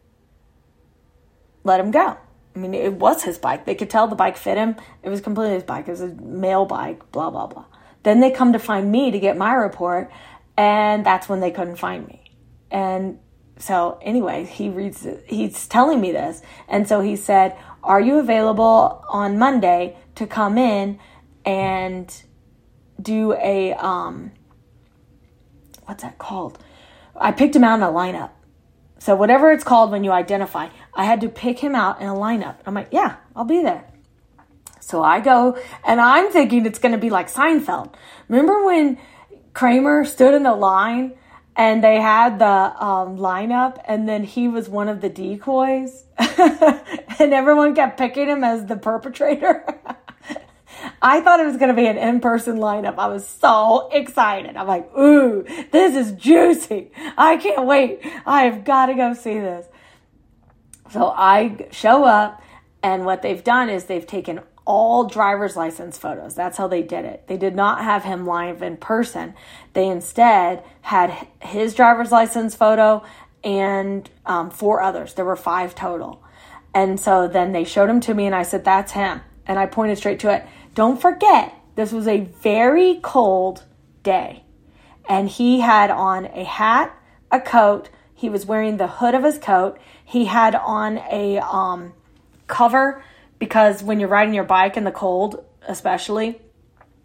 let 1.65 1.81
him 1.81 1.91
go. 1.91 2.17
I 2.55 2.59
mean, 2.59 2.75
it 2.75 2.95
was 2.95 3.23
his 3.23 3.39
bike. 3.39 3.67
They 3.67 3.75
could 3.75 3.91
tell 3.91 4.09
the 4.09 4.17
bike 4.17 4.37
fit 4.37 4.57
him. 4.57 4.77
It 5.03 5.11
was 5.11 5.21
completely 5.21 5.55
his 5.55 5.63
bike. 5.63 5.89
It 5.89 5.93
was 5.93 6.01
a 6.01 6.09
male 6.09 6.65
bike, 6.65 7.13
blah, 7.13 7.31
blah, 7.31 7.47
blah. 7.47 7.67
Then 8.07 8.21
they 8.21 8.31
come 8.31 8.53
to 8.53 8.61
find 8.61 8.93
me 8.93 9.11
to 9.11 9.19
get 9.19 9.37
my 9.37 9.53
report, 9.53 10.13
and 10.57 11.05
that's 11.05 11.29
when 11.29 11.41
they 11.41 11.51
couldn't 11.51 11.75
find 11.75 12.07
me. 12.07 12.23
And 12.71 13.19
so, 13.59 13.99
anyway, 14.01 14.45
he 14.45 14.69
reads, 14.69 15.05
he's 15.27 15.67
telling 15.67 16.01
me 16.01 16.13
this. 16.13 16.41
And 16.69 16.87
so 16.87 17.01
he 17.01 17.17
said, 17.17 17.59
Are 17.83 18.01
you 18.01 18.21
available 18.21 19.05
on 19.09 19.41
Monday 19.41 19.97
to 20.15 20.25
come 20.25 20.57
in 20.57 21.01
and 21.45 22.23
do 23.03 23.33
a, 23.33 23.73
um, 23.73 24.31
what's 25.87 26.05
that 26.05 26.19
called? 26.19 26.63
I 27.17 27.33
picked 27.33 27.57
him 27.57 27.65
out 27.65 27.75
in 27.75 27.83
a 27.83 27.89
lineup. 27.89 28.31
So, 29.01 29.17
whatever 29.17 29.51
it's 29.51 29.65
called 29.65 29.91
when 29.91 30.05
you 30.05 30.13
identify, 30.13 30.69
I 30.95 31.07
had 31.07 31.23
to 31.23 31.29
pick 31.29 31.59
him 31.59 31.75
out 31.75 32.01
in 32.01 32.07
a 32.07 32.15
lineup. 32.15 32.59
I'm 32.67 32.75
like, 32.75 32.91
Yeah, 32.93 33.17
I'll 33.35 33.45
be 33.45 33.65
there. 33.65 33.85
So 34.87 35.03
I 35.03 35.19
go 35.19 35.59
and 35.85 36.01
I'm 36.01 36.31
thinking 36.31 36.65
it's 36.65 36.79
going 36.79 36.93
to 36.93 36.99
be 36.99 37.11
like 37.11 37.29
Seinfeld. 37.29 37.93
Remember 38.29 38.65
when 38.65 38.99
Kramer 39.53 40.05
stood 40.05 40.33
in 40.33 40.45
the 40.45 40.55
line 40.55 41.15
and 41.57 41.83
they 41.83 42.01
had 42.01 42.39
the 42.39 42.47
um, 42.47 43.19
lineup 43.19 43.83
and 43.87 44.09
then 44.09 44.23
he 44.23 44.47
was 44.47 44.69
one 44.69 44.89
of 44.89 45.01
the 45.01 45.09
decoys 45.09 46.05
and 46.19 47.35
everyone 47.35 47.75
kept 47.75 47.99
picking 47.99 48.29
him 48.29 48.45
as 48.45 48.67
the 48.67 48.77
perpetrator? 48.77 49.67
I 51.03 51.21
thought 51.21 51.41
it 51.41 51.47
was 51.47 51.57
going 51.57 51.75
to 51.75 51.75
be 51.75 51.89
an 51.89 51.99
in 51.99 52.21
person 52.21 52.59
lineup. 52.59 52.97
I 52.97 53.09
was 53.09 53.27
so 53.27 53.89
excited. 53.91 54.57
I'm 54.57 54.69
like, 54.69 54.97
ooh, 54.97 55.45
this 55.73 55.97
is 55.97 56.13
juicy. 56.13 56.93
I 57.19 57.39
can't 57.39 57.67
wait. 57.67 58.03
I've 58.25 58.65
got 58.65 58.87
to 58.87 58.95
go 58.95 59.15
see 59.15 59.35
this. 59.35 59.67
So 60.93 61.09
I 61.09 61.67
show 61.73 62.05
up, 62.05 62.41
and 62.85 63.05
what 63.05 63.23
they've 63.23 63.43
done 63.43 63.69
is 63.69 63.87
they've 63.87 64.07
taken 64.07 64.41
all 64.67 65.05
driver's 65.05 65.57
license 65.57 65.97
photos. 65.97 66.35
That's 66.35 66.59
how 66.59 66.67
they 66.67 66.83
did 66.83 67.05
it. 67.05 67.27
They 67.29 67.37
did 67.37 67.55
not 67.55 67.83
have 67.83 68.05
him 68.05 68.27
live 68.27 68.63
in 68.63 68.77
person. 68.77 69.35
They 69.73 69.87
instead 69.87 70.65
had 70.83 71.29
his 71.41 71.75
driver's 71.75 72.11
license 72.11 72.55
photo 72.55 73.05
and 73.45 74.11
um, 74.27 74.51
four 74.51 74.83
others. 74.83 75.15
There 75.15 75.25
were 75.25 75.37
five 75.37 75.75
total. 75.75 76.23
And 76.75 76.99
so 77.01 77.29
then 77.29 77.53
they 77.53 77.65
showed 77.65 77.89
him 77.89 78.01
to 78.01 78.13
me, 78.13 78.27
and 78.27 78.35
I 78.35 78.43
said, 78.43 78.65
That's 78.65 78.93
him. 78.93 79.23
And 79.47 79.59
I 79.59 79.67
pointed 79.67 79.97
straight 79.99 80.19
to 80.21 80.35
it. 80.35 80.45
Don't 80.75 81.01
forget, 81.01 81.55
this 81.77 81.93
was 81.93 82.09
a 82.09 82.21
very 82.21 82.99
cold 83.03 83.65
day. 84.03 84.43
And 85.09 85.29
he 85.29 85.61
had 85.61 85.91
on 85.91 86.27
a 86.27 86.45
hat, 86.45 86.95
a 87.31 87.41
coat. 87.41 87.89
He 88.15 88.29
was 88.29 88.45
wearing 88.45 88.77
the 88.77 88.89
hood 88.89 89.15
of 89.15 89.23
his 89.23 89.39
coat. 89.39 89.79
He 90.05 90.25
had 90.25 90.57
on 90.57 90.99
a 91.11 91.39
um, 91.39 91.95
cover 92.49 93.03
because 93.39 93.83
when 93.83 94.01
you're 94.01 94.09
riding 94.09 94.35
your 94.35 94.45
bike 94.45 94.77
in 94.77 94.85
the 94.85 94.93
cold, 94.93 95.45
especially, 95.67 96.41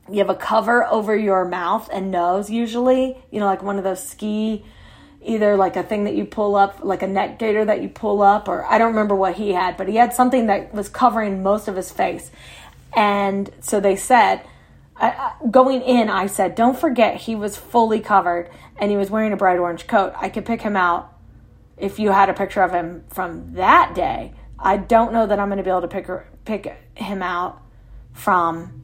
you 0.10 0.20
have 0.20 0.30
a 0.30 0.36
cover 0.36 0.86
over 0.86 1.15
your 1.15 1.46
mouth 1.46 1.89
and 1.91 2.12
nose 2.12 2.50
usually, 2.50 3.17
you 3.32 3.39
know, 3.39 3.46
like 3.46 3.63
one 3.63 3.78
of 3.78 3.84
those 3.84 4.06
ski 4.06 4.65
either 5.24 5.56
like 5.56 5.76
a 5.76 5.84
thing 5.84 6.06
that 6.06 6.15
you 6.15 6.26
pull 6.26 6.56
up, 6.56 6.84
like 6.84 7.04
a 7.04 7.08
neck 7.08 7.38
gaiter 7.38 7.63
that 7.65 7.82
you 7.82 7.89
pull 7.89 8.22
up, 8.22 8.48
or 8.48 8.65
I 8.65 8.78
don't 8.78 8.89
remember 8.89 9.15
what 9.15 9.36
he 9.36 9.52
had, 9.52 9.78
but 9.78 9.88
he 9.88 9.96
had 9.96 10.13
something 10.13 10.48
that 10.48 10.74
was 10.74 10.89
covering 10.89 11.44
most 11.44 11.67
of 11.67 11.76
his 11.76 11.91
face. 11.91 12.32
And 12.94 13.50
so 13.62 13.80
they 13.80 13.96
said, 13.96 14.41
I, 14.98 15.34
going 15.50 15.82
in, 15.82 16.10
I 16.10 16.26
said, 16.26 16.56
don't 16.56 16.78
forget 16.78 17.17
he 17.17 17.36
was 17.36 17.56
fully 17.56 18.00
covered 18.00 18.50
and 18.78 18.89
he 18.89 18.98
was 18.98 19.10
wearing 19.10 19.32
a 19.32 19.38
bright 19.38 19.60
orange 19.60 19.88
coat. 19.88 20.13
I 20.17 20.30
could 20.30 20.46
pick 20.46 20.62
him 20.62 20.76
out 20.76 21.13
if 21.78 22.00
you 22.00 22.12
had 22.12 22.30
a 22.30 22.34
picture 22.34 22.62
of 22.62 22.72
him 22.72 23.04
from 23.10 23.54
that 23.54 23.94
day 23.94 24.34
I 24.62 24.78
don't 24.78 25.12
know 25.12 25.26
that 25.26 25.39
I'm 25.39 25.47
going 25.47 25.58
to 25.58 25.63
be 25.63 25.69
able 25.69 25.82
to 25.82 25.88
pick 25.88 26.08
her, 26.08 26.28
pick 26.45 26.71
him 26.95 27.21
out 27.24 27.62
from 28.13 28.82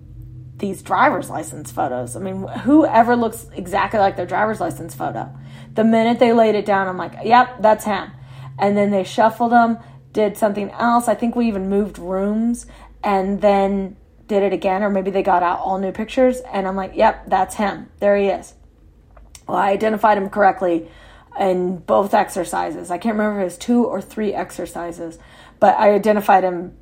these 0.58 0.82
driver's 0.82 1.30
license 1.30 1.72
photos. 1.72 2.16
I 2.16 2.20
mean, 2.20 2.48
whoever 2.48 3.16
looks 3.16 3.48
exactly 3.54 4.00
like 4.00 4.16
their 4.16 4.26
driver's 4.26 4.60
license 4.60 4.96
photo? 4.96 5.30
The 5.74 5.84
minute 5.84 6.20
they 6.20 6.34
laid 6.34 6.56
it 6.56 6.66
down, 6.66 6.88
I'm 6.88 6.98
like, 6.98 7.14
yep, 7.24 7.62
that's 7.62 7.86
him. 7.86 8.12
And 8.58 8.76
then 8.76 8.90
they 8.90 9.04
shuffled 9.04 9.52
them, 9.52 9.78
did 10.14 10.36
something 10.36 10.72
else. 10.72 11.08
I 11.08 11.14
think 11.14 11.36
we 11.36 11.48
even 11.48 11.70
moved 11.70 12.00
rooms 12.00 12.66
and 13.04 13.40
then 13.40 13.96
did 14.26 14.42
it 14.42 14.54
again, 14.54 14.84
or 14.84 14.90
maybe 14.90 15.12
they 15.12 15.22
got 15.22 15.44
out 15.44 15.60
all 15.60 15.78
new 15.78 15.92
pictures. 15.92 16.40
And 16.40 16.68
I'm 16.68 16.76
like, 16.76 16.94
yep, 16.96 17.30
that's 17.30 17.56
him. 17.56 17.90
There 18.00 18.18
he 18.18 18.28
is. 18.28 18.56
Well, 19.48 19.58
I 19.58 19.70
identified 19.70 20.18
him 20.18 20.30
correctly 20.30 20.90
in 21.40 21.78
both 21.78 22.14
exercises. 22.14 22.90
I 22.90 22.98
can't 22.98 23.16
remember 23.16 23.40
if 23.40 23.42
it 23.42 23.46
was 23.46 23.58
two 23.58 23.86
or 23.86 24.02
three 24.02 24.34
exercises, 24.34 25.20
but 25.60 25.78
I 25.78 25.92
identified 25.92 26.44
him 26.44 26.76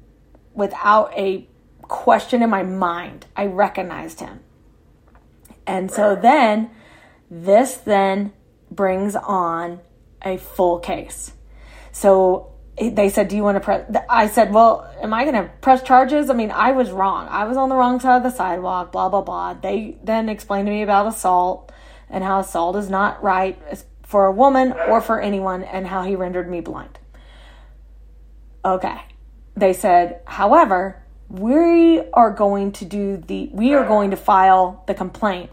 without 0.54 1.14
a 1.18 1.48
question 1.82 2.42
in 2.42 2.50
my 2.50 2.64
mind. 2.64 3.26
I 3.36 3.46
recognized 3.46 4.20
him. 4.20 4.40
And 5.68 5.90
so 5.90 6.16
then 6.16 6.70
this 7.30 7.76
then 7.76 8.34
brings 8.72 9.16
on 9.16 9.80
a 10.22 10.38
full 10.38 10.80
case. 10.80 11.34
So 11.92 12.52
they 12.78 13.10
said, 13.10 13.30
Do 13.30 13.36
you 13.36 13.44
want 13.44 13.56
to 13.56 13.62
press? 13.62 13.90
I 14.10 14.28
said, 14.28 14.54
Well, 14.54 14.92
am 15.02 15.14
I 15.14 15.24
going 15.24 15.36
to 15.36 15.50
press 15.62 15.82
charges? 15.82 16.30
I 16.30 16.34
mean, 16.34 16.52
I 16.52 16.72
was 16.72 16.92
wrong. 16.92 17.28
I 17.30 17.46
was 17.46 17.58
on 17.58 17.70
the 17.70 17.76
wrong 17.76 18.00
side 18.00 18.18
of 18.18 18.24
the 18.24 18.30
sidewalk, 18.30 18.92
blah, 18.92 19.10
blah, 19.10 19.22
blah. 19.22 19.54
They 19.54 19.98
then 20.04 20.30
explained 20.30 20.68
to 20.68 20.72
me 20.72 20.82
about 20.82 21.08
assault 21.08 21.72
and 22.10 22.24
how 22.24 22.40
assault 22.40 22.76
is 22.76 22.90
not 22.90 23.24
right 23.24 23.58
for 24.04 24.26
a 24.26 24.32
woman 24.32 24.74
or 24.88 25.02
for 25.02 25.20
anyone 25.20 25.64
and 25.64 25.88
how 25.88 26.04
he 26.04 26.16
rendered 26.16 26.50
me 26.50 26.62
blind. 26.62 27.00
Okay. 28.66 29.02
They 29.56 29.72
said, 29.72 30.22
However, 30.26 31.02
we 31.30 32.02
are 32.12 32.32
going 32.32 32.72
to 32.74 32.86
do 32.86 33.18
the, 33.18 33.50
we 33.54 33.74
are 33.74 33.86
going 33.86 34.12
to 34.12 34.18
file 34.18 34.84
the 34.88 34.94
complaint. 34.94 35.52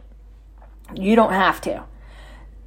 You 0.95 1.15
don't 1.15 1.33
have 1.33 1.61
to. 1.63 1.85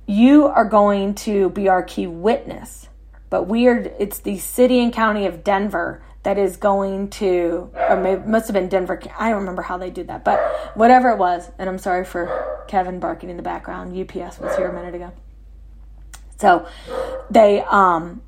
You 0.07 0.45
are 0.45 0.65
going 0.65 1.15
to 1.15 1.49
be 1.49 1.67
our 1.67 1.83
key 1.83 2.07
witness 2.07 2.89
but 3.29 3.47
we 3.47 3.67
are 3.67 3.79
it's 3.99 4.19
the 4.19 4.37
city 4.37 4.79
and 4.79 4.93
county 4.93 5.25
of 5.25 5.43
denver 5.43 6.01
that 6.23 6.37
is 6.37 6.57
going 6.57 7.09
to 7.09 7.69
or 7.89 7.99
maybe 8.01 8.21
must 8.25 8.47
have 8.47 8.53
been 8.53 8.69
denver 8.69 8.97
i 9.19 9.29
don't 9.29 9.39
remember 9.39 9.61
how 9.61 9.77
they 9.77 9.89
did 9.89 10.07
that 10.07 10.23
but 10.23 10.39
whatever 10.75 11.09
it 11.09 11.17
was 11.17 11.51
and 11.57 11.69
i'm 11.69 11.77
sorry 11.77 12.05
for 12.05 12.63
kevin 12.67 12.99
barking 12.99 13.29
in 13.29 13.37
the 13.37 13.43
background 13.43 13.97
ups 13.97 14.39
was 14.39 14.55
here 14.55 14.67
a 14.67 14.73
minute 14.73 14.95
ago 14.95 15.11
so 16.37 16.65
they 17.29 17.61
um 17.63 18.21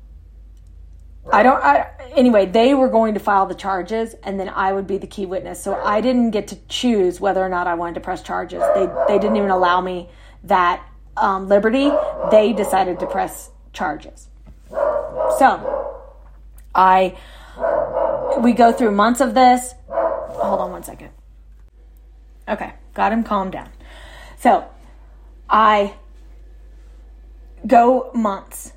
I 1.32 1.42
don't 1.42 1.62
I 1.62 1.90
anyway, 2.16 2.46
they 2.46 2.74
were 2.74 2.88
going 2.88 3.14
to 3.14 3.20
file 3.20 3.46
the 3.46 3.54
charges 3.54 4.14
and 4.22 4.38
then 4.40 4.48
I 4.48 4.72
would 4.72 4.86
be 4.86 4.98
the 4.98 5.06
key 5.06 5.26
witness. 5.26 5.62
So 5.62 5.74
I 5.74 6.00
didn't 6.00 6.30
get 6.30 6.48
to 6.48 6.56
choose 6.68 7.20
whether 7.20 7.42
or 7.42 7.48
not 7.48 7.66
I 7.66 7.74
wanted 7.74 7.94
to 7.94 8.00
press 8.00 8.22
charges. 8.22 8.62
They 8.74 8.86
they 9.08 9.18
didn't 9.18 9.36
even 9.36 9.50
allow 9.50 9.80
me 9.80 10.08
that 10.44 10.82
um, 11.16 11.48
liberty. 11.48 11.90
They 12.30 12.52
decided 12.52 13.00
to 13.00 13.06
press 13.06 13.50
charges. 13.72 14.28
So, 15.38 16.00
I 16.74 17.16
we 18.40 18.52
go 18.52 18.72
through 18.72 18.92
months 18.92 19.20
of 19.20 19.34
this. 19.34 19.74
Hold 19.88 20.60
on 20.60 20.70
one 20.70 20.82
second. 20.82 21.10
Okay, 22.48 22.72
got 22.94 23.12
him 23.12 23.24
calmed 23.24 23.52
down. 23.52 23.70
So, 24.38 24.64
I 25.50 25.94
go 27.66 28.10
months 28.14 28.72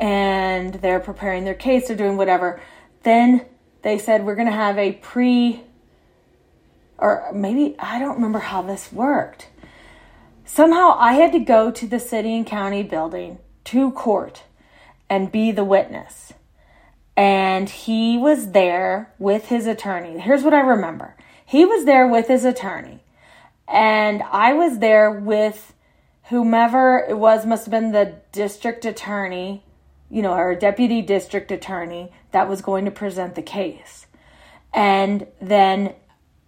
and 0.00 0.74
they're 0.74 1.00
preparing 1.00 1.44
their 1.44 1.54
case, 1.54 1.88
they're 1.88 1.96
doing 1.96 2.16
whatever. 2.16 2.60
Then 3.02 3.46
they 3.82 3.98
said 3.98 4.24
we're 4.24 4.34
going 4.34 4.48
to 4.48 4.52
have 4.52 4.78
a 4.78 4.92
pre 4.92 5.62
or 6.98 7.30
maybe 7.34 7.76
I 7.78 7.98
don't 7.98 8.16
remember 8.16 8.38
how 8.38 8.62
this 8.62 8.92
worked. 8.92 9.48
Somehow 10.44 10.96
I 10.98 11.14
had 11.14 11.32
to 11.32 11.38
go 11.38 11.70
to 11.70 11.86
the 11.86 12.00
city 12.00 12.34
and 12.34 12.46
county 12.46 12.82
building 12.82 13.38
to 13.64 13.90
court 13.90 14.44
and 15.08 15.32
be 15.32 15.52
the 15.52 15.64
witness. 15.64 16.32
And 17.16 17.68
he 17.68 18.18
was 18.18 18.52
there 18.52 19.12
with 19.18 19.46
his 19.48 19.66
attorney. 19.66 20.18
Here's 20.18 20.42
what 20.42 20.54
I 20.54 20.60
remember 20.60 21.16
he 21.44 21.64
was 21.64 21.84
there 21.84 22.06
with 22.08 22.26
his 22.26 22.44
attorney, 22.44 23.04
and 23.68 24.22
I 24.30 24.52
was 24.52 24.78
there 24.78 25.10
with 25.10 25.72
whomever 26.24 27.06
it 27.08 27.16
was, 27.16 27.46
must 27.46 27.66
have 27.66 27.70
been 27.70 27.92
the 27.92 28.16
district 28.32 28.84
attorney, 28.84 29.62
you 30.10 30.22
know, 30.22 30.32
or 30.32 30.54
deputy 30.54 31.02
district 31.02 31.50
attorney 31.50 32.12
that 32.30 32.48
was 32.48 32.60
going 32.62 32.84
to 32.84 32.90
present 32.90 33.34
the 33.34 33.42
case. 33.42 34.06
And 34.72 35.26
then 35.40 35.94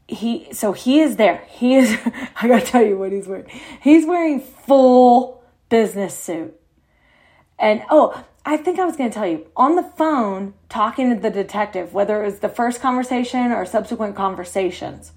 he, 0.06 0.52
so 0.52 0.72
he 0.72 1.00
is 1.00 1.16
there. 1.16 1.44
He 1.48 1.74
is, 1.74 1.98
I 2.36 2.48
gotta 2.48 2.64
tell 2.64 2.84
you 2.84 2.98
what 2.98 3.12
he's 3.12 3.26
wearing. 3.26 3.50
He's 3.82 4.06
wearing 4.06 4.40
full 4.40 5.42
business 5.68 6.16
suit. 6.16 6.54
And 7.58 7.82
oh, 7.90 8.24
I 8.44 8.56
think 8.56 8.78
I 8.78 8.84
was 8.84 8.96
to 8.96 9.10
tell 9.10 9.26
you 9.26 9.46
on 9.56 9.76
the 9.76 9.82
phone 9.82 10.54
talking 10.68 11.14
to 11.14 11.20
the 11.20 11.30
detective, 11.30 11.92
whether 11.92 12.22
it 12.22 12.26
was 12.26 12.38
the 12.38 12.48
first 12.48 12.80
conversation 12.80 13.52
or 13.52 13.66
subsequent 13.66 14.16
conversations. 14.16 15.12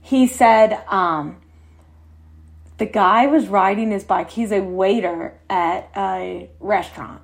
He 0.00 0.26
said 0.26 0.82
um, 0.88 1.40
the 2.78 2.86
guy 2.86 3.26
was 3.26 3.48
riding 3.48 3.90
his 3.90 4.04
bike. 4.04 4.30
He's 4.30 4.52
a 4.52 4.60
waiter 4.60 5.38
at 5.50 5.90
a 5.96 6.50
restaurant 6.60 7.22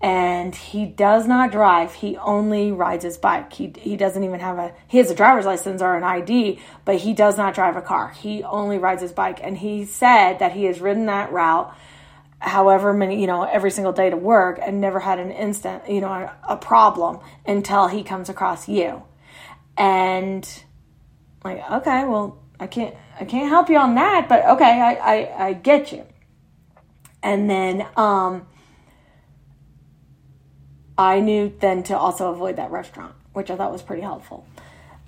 and 0.00 0.54
he 0.54 0.84
does 0.84 1.26
not 1.26 1.50
drive. 1.50 1.94
He 1.94 2.16
only 2.18 2.70
rides 2.70 3.04
his 3.04 3.16
bike. 3.16 3.52
He, 3.52 3.72
he 3.78 3.96
doesn't 3.96 4.22
even 4.22 4.40
have 4.40 4.58
a, 4.58 4.74
he 4.88 4.98
has 4.98 5.10
a 5.10 5.14
driver's 5.14 5.46
license 5.46 5.80
or 5.80 5.96
an 5.96 6.04
ID, 6.04 6.60
but 6.84 6.96
he 6.96 7.12
does 7.14 7.36
not 7.36 7.54
drive 7.54 7.76
a 7.76 7.82
car. 7.82 8.10
He 8.10 8.42
only 8.42 8.78
rides 8.78 9.02
his 9.02 9.12
bike. 9.12 9.40
And 9.42 9.58
he 9.58 9.84
said 9.84 10.38
that 10.38 10.52
he 10.52 10.64
has 10.64 10.80
ridden 10.80 11.06
that 11.06 11.32
route 11.32 11.74
however 12.38 12.92
many, 12.92 13.20
you 13.20 13.26
know, 13.26 13.44
every 13.44 13.70
single 13.70 13.92
day 13.92 14.10
to 14.10 14.16
work 14.16 14.58
and 14.62 14.80
never 14.80 15.00
had 15.00 15.18
an 15.18 15.30
instant, 15.30 15.88
you 15.88 16.00
know, 16.02 16.08
a, 16.08 16.36
a 16.50 16.56
problem 16.56 17.18
until 17.46 17.88
he 17.88 18.02
comes 18.02 18.28
across 18.28 18.68
you. 18.68 19.02
And 19.78 20.46
like, 21.42 21.70
okay, 21.70 22.04
well, 22.04 22.38
I 22.58 22.66
can't, 22.66 22.94
I 23.20 23.24
can't 23.24 23.48
help 23.48 23.68
you 23.68 23.78
on 23.78 23.94
that, 23.96 24.28
but 24.28 24.44
okay, 24.46 24.80
I, 24.80 24.94
I, 24.94 25.46
I 25.48 25.52
get 25.52 25.92
you. 25.92 26.04
And 27.22 27.50
then, 27.50 27.86
um, 27.96 28.46
I 30.98 31.20
knew 31.20 31.52
then 31.60 31.82
to 31.84 31.98
also 31.98 32.32
avoid 32.32 32.56
that 32.56 32.70
restaurant, 32.70 33.14
which 33.32 33.50
I 33.50 33.56
thought 33.56 33.72
was 33.72 33.82
pretty 33.82 34.02
helpful. 34.02 34.46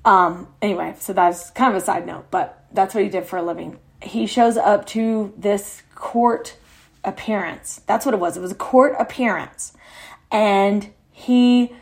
Um, 0.04 0.48
anyway, 0.60 0.94
so 0.98 1.12
that's 1.12 1.50
kind 1.50 1.74
of 1.74 1.82
a 1.82 1.84
side 1.84 2.06
note, 2.06 2.26
but 2.30 2.64
that's 2.72 2.94
what 2.94 3.04
he 3.04 3.10
did 3.10 3.26
for 3.26 3.38
a 3.38 3.42
living. 3.42 3.78
He 4.02 4.26
shows 4.26 4.56
up 4.56 4.86
to 4.88 5.32
this 5.36 5.82
court 5.94 6.56
appearance. 7.04 7.80
That's 7.86 8.04
what 8.04 8.14
it 8.14 8.20
was. 8.20 8.36
It 8.36 8.40
was 8.40 8.52
a 8.52 8.56
court 8.56 8.94
appearance. 8.98 9.72
And 10.30 10.90
he 11.10 11.72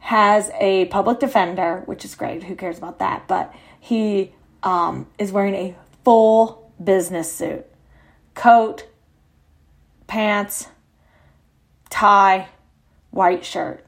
has 0.00 0.50
a 0.60 0.86
public 0.86 1.18
defender, 1.18 1.82
which 1.86 2.04
is 2.04 2.14
great. 2.14 2.44
Who 2.44 2.54
cares 2.54 2.78
about 2.78 2.98
that? 2.98 3.26
But 3.26 3.54
he 3.80 4.34
um, 4.68 5.06
is 5.18 5.32
wearing 5.32 5.54
a 5.54 5.74
full 6.04 6.70
business 6.82 7.32
suit 7.32 7.64
coat, 8.34 8.86
pants, 10.06 10.68
tie, 11.90 12.48
white 13.10 13.44
shirt. 13.44 13.84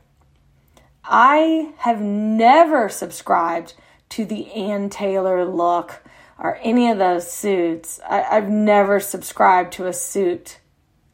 I 1.04 1.72
have 1.78 2.00
never 2.00 2.88
subscribed 2.88 3.74
to 4.10 4.24
the 4.24 4.50
Ann 4.52 4.88
Taylor 4.88 5.44
look 5.44 6.02
or 6.38 6.58
any 6.62 6.90
of 6.90 6.98
those 6.98 7.30
suits. 7.30 8.00
I, 8.08 8.22
have 8.22 8.48
never 8.48 8.98
subscribed 8.98 9.74
to 9.74 9.86
a 9.86 9.92
suit 9.92 10.58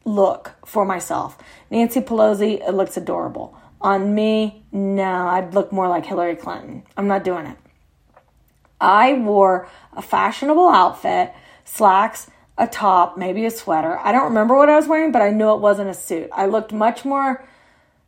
look 0.05 0.55
for 0.65 0.85
myself. 0.85 1.37
Nancy 1.69 1.99
Pelosi, 1.99 2.65
it 2.67 2.73
looks 2.73 2.95
adorable. 2.95 3.55
On 3.81 4.15
me, 4.15 4.63
no, 4.71 5.27
I'd 5.27 5.53
look 5.53 5.71
more 5.71 5.89
like 5.89 6.05
Hillary 6.05 6.37
Clinton. 6.37 6.83
I'm 6.95 7.07
not 7.07 7.23
doing 7.23 7.45
it. 7.45 7.57
I 8.79 9.13
wore 9.13 9.67
a 9.93 10.01
fashionable 10.01 10.69
outfit, 10.69 11.33
slacks, 11.65 12.29
a 12.57 12.67
top, 12.67 13.17
maybe 13.17 13.45
a 13.45 13.51
sweater. 13.51 13.99
I 13.99 14.11
don't 14.11 14.25
remember 14.25 14.55
what 14.55 14.69
I 14.69 14.75
was 14.75 14.87
wearing, 14.87 15.11
but 15.11 15.21
I 15.21 15.29
knew 15.29 15.53
it 15.53 15.59
wasn't 15.59 15.89
a 15.89 15.93
suit. 15.93 16.29
I 16.33 16.47
looked 16.47 16.73
much 16.73 17.05
more 17.05 17.45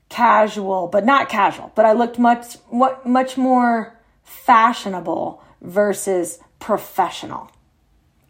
casual, 0.09 0.87
but 0.87 1.05
not 1.05 1.29
casual, 1.29 1.71
but 1.75 1.85
I 1.85 1.93
looked 1.93 2.17
much 2.17 2.57
much 2.71 3.37
more 3.37 3.95
fashionable 4.23 5.43
versus 5.61 6.39
professional. 6.59 7.51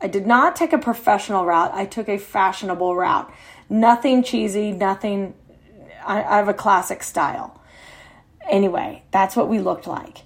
I 0.01 0.07
did 0.07 0.27
not 0.27 0.55
take 0.55 0.73
a 0.73 0.77
professional 0.77 1.45
route. 1.45 1.73
I 1.73 1.85
took 1.85 2.07
a 2.07 2.17
fashionable 2.17 2.95
route. 2.95 3.31
Nothing 3.69 4.23
cheesy, 4.23 4.71
nothing. 4.71 5.33
I, 6.05 6.23
I 6.23 6.37
have 6.37 6.47
a 6.47 6.53
classic 6.53 7.03
style. 7.03 7.59
Anyway, 8.49 9.03
that's 9.11 9.35
what 9.35 9.49
we 9.49 9.59
looked 9.59 9.87
like. 9.87 10.19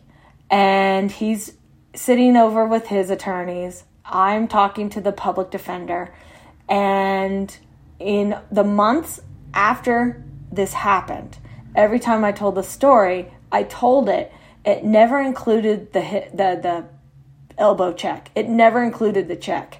And 0.49 1.11
he's 1.11 1.53
sitting 1.95 2.35
over 2.35 2.65
with 2.65 2.87
his 2.87 3.09
attorneys. 3.09 3.83
I'm 4.05 4.47
talking 4.47 4.89
to 4.91 5.01
the 5.01 5.11
public 5.11 5.51
defender. 5.51 6.13
And 6.67 7.55
in 7.99 8.37
the 8.51 8.63
months 8.63 9.21
after 9.53 10.23
this 10.51 10.73
happened, 10.73 11.37
every 11.75 11.99
time 11.99 12.23
I 12.23 12.31
told 12.31 12.55
the 12.55 12.63
story, 12.63 13.31
I 13.51 13.63
told 13.63 14.09
it. 14.09 14.31
It 14.65 14.83
never 14.83 15.19
included 15.19 15.93
the 15.93 16.01
the 16.33 16.59
the 16.61 16.85
elbow 17.57 17.93
check. 17.93 18.31
It 18.33 18.49
never 18.49 18.83
included 18.83 19.27
the 19.27 19.35
check. 19.35 19.79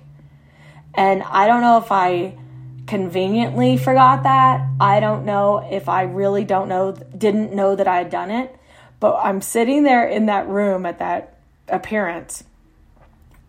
And 0.94 1.24
I 1.24 1.48
don't 1.48 1.62
know 1.62 1.78
if 1.78 1.92
I 1.92 2.38
conveniently 2.86 3.78
forgot 3.78 4.24
that. 4.24 4.68
I 4.80 5.00
don't 5.00 5.26
know 5.26 5.68
if 5.72 5.90
I 5.90 6.04
really 6.04 6.44
don't 6.44 6.68
know, 6.68 6.92
didn't 6.92 7.54
know 7.54 7.76
that 7.76 7.88
I 7.88 7.98
had 7.98 8.10
done 8.10 8.30
it. 8.30 8.56
But 9.00 9.16
I'm 9.24 9.42
sitting 9.42 9.84
there 9.84 10.08
in 10.08 10.28
that 10.28 10.48
room 10.48 10.86
at 10.86 11.00
that 11.00 11.33
appearance, 11.68 12.44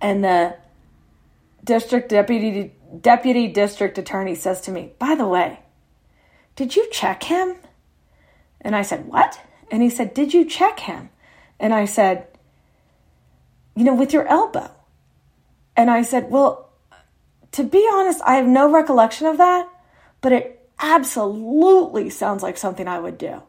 and 0.00 0.24
the 0.24 0.56
district 1.62 2.08
deputy 2.10 2.72
deputy 3.00 3.48
district 3.48 3.98
attorney 3.98 4.34
says 4.34 4.60
to 4.62 4.70
me, 4.70 4.92
"By 4.98 5.14
the 5.14 5.26
way, 5.26 5.60
did 6.56 6.76
you 6.76 6.88
check 6.90 7.24
him?" 7.24 7.56
And 8.60 8.76
I 8.76 8.82
said, 8.82 9.06
"What?" 9.06 9.40
And 9.70 9.82
he 9.82 9.90
said, 9.90 10.14
"Did 10.14 10.32
you 10.34 10.44
check 10.44 10.80
him?" 10.80 11.10
And 11.58 11.74
I 11.74 11.84
said, 11.86 12.28
"You 13.74 13.84
know, 13.84 13.94
with 13.94 14.12
your 14.12 14.26
elbow." 14.26 14.70
And 15.76 15.90
I 15.90 16.02
said, 16.02 16.30
"Well, 16.30 16.68
to 17.52 17.64
be 17.64 17.88
honest, 17.92 18.20
I 18.24 18.36
have 18.36 18.46
no 18.46 18.70
recollection 18.70 19.26
of 19.26 19.38
that, 19.38 19.68
but 20.20 20.32
it 20.32 20.68
absolutely 20.78 22.10
sounds 22.10 22.42
like 22.42 22.56
something 22.56 22.86
I 22.86 23.00
would 23.00 23.18
do." 23.18 23.42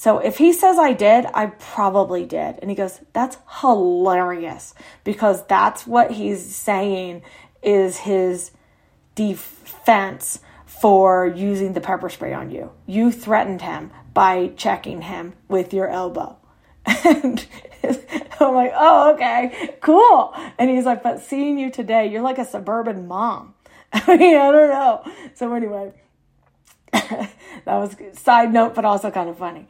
So 0.00 0.16
if 0.18 0.38
he 0.38 0.54
says 0.54 0.78
I 0.78 0.94
did, 0.94 1.26
I 1.34 1.48
probably 1.58 2.24
did. 2.24 2.58
And 2.62 2.70
he 2.70 2.74
goes, 2.74 3.02
That's 3.12 3.36
hilarious 3.60 4.72
because 5.04 5.46
that's 5.46 5.86
what 5.86 6.12
he's 6.12 6.56
saying 6.56 7.20
is 7.62 7.98
his 7.98 8.50
defense 9.14 10.40
for 10.64 11.26
using 11.26 11.74
the 11.74 11.82
pepper 11.82 12.08
spray 12.08 12.32
on 12.32 12.50
you. 12.50 12.72
You 12.86 13.12
threatened 13.12 13.60
him 13.60 13.90
by 14.14 14.52
checking 14.56 15.02
him 15.02 15.34
with 15.48 15.74
your 15.74 15.88
elbow. 15.88 16.38
And 17.04 17.46
I'm 18.40 18.54
like, 18.54 18.72
oh, 18.74 19.12
okay, 19.12 19.76
cool. 19.82 20.34
And 20.58 20.70
he's 20.70 20.86
like, 20.86 21.02
but 21.02 21.20
seeing 21.20 21.58
you 21.58 21.70
today, 21.70 22.06
you're 22.06 22.22
like 22.22 22.38
a 22.38 22.46
suburban 22.46 23.06
mom. 23.06 23.52
I 23.92 24.16
mean, 24.16 24.34
I 24.34 24.50
don't 24.50 24.70
know. 24.70 25.12
So 25.34 25.52
anyway, 25.52 25.92
that 26.90 27.28
was 27.66 27.94
side 28.14 28.50
note, 28.50 28.74
but 28.74 28.86
also 28.86 29.10
kind 29.10 29.28
of 29.28 29.36
funny 29.36 29.68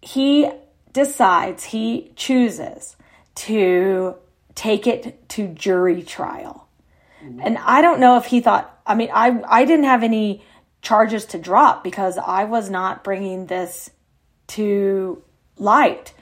he 0.00 0.50
decides, 0.92 1.64
he 1.64 2.12
chooses 2.16 2.96
to 3.34 4.16
take 4.54 4.86
it 4.86 5.28
to 5.30 5.48
jury 5.48 6.02
trial. 6.02 6.66
And 7.42 7.58
I 7.58 7.82
don't 7.82 7.98
know 7.98 8.16
if 8.16 8.26
he 8.26 8.40
thought, 8.40 8.78
I 8.86 8.94
mean, 8.94 9.10
I, 9.12 9.42
I 9.48 9.64
didn't 9.64 9.86
have 9.86 10.02
any 10.02 10.42
charges 10.80 11.24
to 11.26 11.38
drop 11.38 11.82
because 11.82 12.18
I 12.18 12.44
was 12.44 12.70
not 12.70 13.02
bringing 13.02 13.46
this 13.46 13.90
to 14.48 15.22
light. 15.58 16.14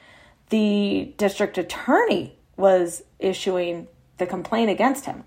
The 0.49 1.13
district 1.17 1.57
attorney 1.57 2.37
was 2.57 3.03
issuing 3.19 3.87
the 4.17 4.25
complaint 4.25 4.71
against 4.71 5.05
him. 5.05 5.23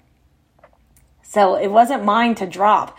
So 1.23 1.55
it 1.55 1.69
wasn't 1.69 2.05
mine 2.05 2.35
to 2.37 2.47
drop. 2.47 2.99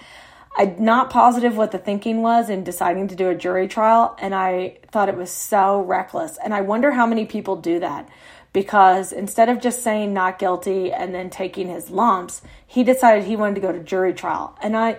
I'm 0.60 0.76
not 0.78 1.10
positive 1.10 1.56
what 1.56 1.72
the 1.72 1.78
thinking 1.78 2.22
was 2.22 2.50
in 2.50 2.66
deciding 2.66 3.08
to 3.08 3.16
do 3.16 3.30
a 3.30 3.36
jury 3.36 3.70
trial, 3.70 4.18
and 4.20 4.36
I 4.36 4.80
thought 4.92 5.08
it 5.08 5.16
was 5.16 5.32
so 5.32 5.82
reckless. 5.82 6.38
And 6.38 6.54
I 6.54 6.60
wonder 6.60 6.92
how 6.92 7.08
many 7.08 7.26
people 7.26 7.56
do 7.56 7.80
that 7.80 8.10
because 8.52 9.14
instead 9.14 9.48
of 9.48 9.62
just 9.62 9.82
saying 9.82 10.14
not 10.14 10.38
guilty 10.38 10.92
and 10.92 11.16
then 11.16 11.30
taking 11.30 11.70
his 11.70 11.90
lumps, 11.90 12.42
he 12.68 12.84
decided 12.84 13.24
he 13.24 13.38
wanted 13.38 13.56
to 13.56 13.62
go 13.62 13.72
to 13.72 13.80
jury 13.80 14.14
trial. 14.14 14.58
And 14.62 14.76
I, 14.76 14.98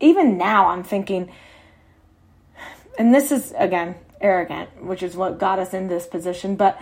even 0.00 0.36
now, 0.36 0.70
I'm 0.70 0.82
thinking, 0.82 1.30
and 2.98 3.14
this 3.14 3.30
is 3.30 3.54
again 3.56 3.94
arrogant, 4.20 4.82
which 4.82 5.04
is 5.04 5.14
what 5.14 5.38
got 5.38 5.60
us 5.60 5.72
in 5.72 5.86
this 5.86 6.08
position, 6.08 6.56
but 6.56 6.80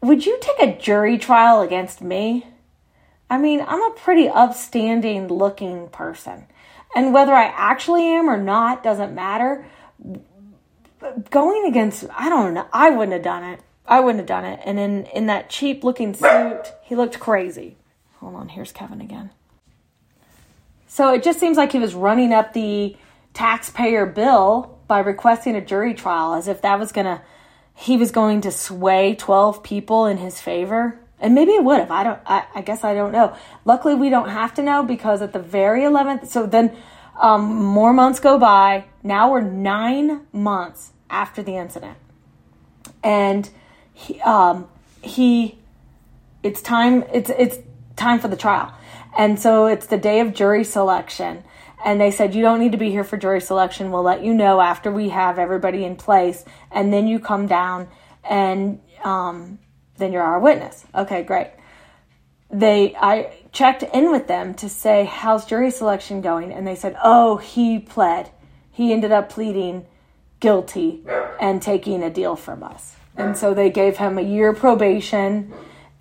would 0.00 0.24
you 0.24 0.38
take 0.40 0.60
a 0.60 0.78
jury 0.78 1.18
trial 1.18 1.60
against 1.60 2.00
me? 2.00 2.46
I 3.28 3.36
mean, 3.36 3.64
I'm 3.66 3.82
a 3.82 3.94
pretty 3.96 4.28
upstanding 4.28 5.26
looking 5.26 5.88
person. 5.88 6.46
And 6.94 7.14
whether 7.14 7.32
I 7.32 7.44
actually 7.44 8.04
am 8.04 8.28
or 8.28 8.36
not 8.36 8.82
doesn't 8.82 9.14
matter. 9.14 9.66
Going 11.30 11.66
against, 11.66 12.04
I 12.16 12.28
don't 12.28 12.54
know, 12.54 12.66
I 12.72 12.90
wouldn't 12.90 13.12
have 13.12 13.22
done 13.22 13.44
it. 13.44 13.60
I 13.86 14.00
wouldn't 14.00 14.20
have 14.20 14.26
done 14.26 14.44
it. 14.44 14.60
And 14.64 14.78
in, 14.78 15.06
in 15.06 15.26
that 15.26 15.50
cheap 15.50 15.82
looking 15.82 16.14
suit, 16.14 16.72
he 16.82 16.94
looked 16.94 17.18
crazy. 17.18 17.76
Hold 18.18 18.36
on, 18.36 18.48
here's 18.50 18.70
Kevin 18.70 19.00
again. 19.00 19.30
So 20.86 21.12
it 21.12 21.22
just 21.22 21.40
seems 21.40 21.56
like 21.56 21.72
he 21.72 21.78
was 21.78 21.94
running 21.94 22.32
up 22.32 22.52
the 22.52 22.96
taxpayer 23.34 24.06
bill 24.06 24.78
by 24.86 25.00
requesting 25.00 25.56
a 25.56 25.60
jury 25.60 25.94
trial 25.94 26.34
as 26.34 26.48
if 26.48 26.62
that 26.62 26.78
was 26.78 26.92
going 26.92 27.06
to, 27.06 27.22
he 27.74 27.96
was 27.96 28.10
going 28.10 28.40
to 28.42 28.50
sway 28.50 29.14
12 29.14 29.62
people 29.62 30.06
in 30.06 30.18
his 30.18 30.40
favor. 30.40 30.99
And 31.20 31.34
maybe 31.34 31.52
it 31.52 31.62
would 31.62 31.80
have. 31.80 31.90
I 31.90 32.02
don't. 32.02 32.20
I, 32.24 32.44
I, 32.54 32.62
guess 32.62 32.82
I 32.82 32.94
don't 32.94 33.12
know. 33.12 33.36
Luckily, 33.64 33.94
we 33.94 34.08
don't 34.08 34.30
have 34.30 34.54
to 34.54 34.62
know 34.62 34.82
because 34.82 35.20
at 35.20 35.32
the 35.32 35.38
very 35.38 35.84
eleventh. 35.84 36.30
So 36.30 36.46
then, 36.46 36.74
um, 37.20 37.62
more 37.62 37.92
months 37.92 38.20
go 38.20 38.38
by. 38.38 38.84
Now 39.02 39.30
we're 39.30 39.42
nine 39.42 40.26
months 40.32 40.92
after 41.10 41.42
the 41.42 41.56
incident, 41.56 41.98
and 43.02 43.50
he, 43.92 44.20
um, 44.22 44.68
he, 45.02 45.58
it's 46.42 46.62
time. 46.62 47.04
It's 47.12 47.30
it's 47.30 47.58
time 47.96 48.18
for 48.18 48.28
the 48.28 48.36
trial, 48.36 48.72
and 49.16 49.38
so 49.38 49.66
it's 49.66 49.86
the 49.86 49.98
day 49.98 50.20
of 50.20 50.32
jury 50.32 50.64
selection. 50.64 51.44
And 51.84 52.00
they 52.00 52.10
said, 52.10 52.34
You 52.34 52.42
don't 52.42 52.60
need 52.60 52.72
to 52.72 52.78
be 52.78 52.90
here 52.90 53.04
for 53.04 53.16
jury 53.16 53.40
selection. 53.40 53.90
We'll 53.90 54.02
let 54.02 54.22
you 54.22 54.34
know 54.34 54.60
after 54.60 54.92
we 54.92 55.08
have 55.10 55.38
everybody 55.38 55.84
in 55.84 55.96
place. 55.96 56.44
And 56.70 56.92
then 56.92 57.06
you 57.06 57.18
come 57.18 57.46
down 57.46 57.88
and 58.28 58.80
um, 59.02 59.58
then 60.00 60.12
you're 60.12 60.22
our 60.22 60.40
witness. 60.40 60.84
Okay, 60.94 61.22
great. 61.22 61.50
They, 62.50 62.96
I 62.96 63.32
checked 63.52 63.82
in 63.82 64.10
with 64.10 64.26
them 64.26 64.54
to 64.54 64.68
say, 64.68 65.04
how's 65.04 65.46
jury 65.46 65.70
selection 65.70 66.20
going? 66.20 66.52
And 66.52 66.66
they 66.66 66.74
said, 66.74 66.96
oh, 67.02 67.36
he 67.36 67.78
pled. 67.78 68.30
He 68.72 68.92
ended 68.92 69.12
up 69.12 69.28
pleading 69.28 69.86
guilty 70.40 71.04
and 71.38 71.62
taking 71.62 72.02
a 72.02 72.10
deal 72.10 72.34
from 72.34 72.62
us. 72.62 72.96
And 73.16 73.36
so 73.36 73.54
they 73.54 73.70
gave 73.70 73.98
him 73.98 74.18
a 74.18 74.22
year 74.22 74.52
probation 74.52 75.52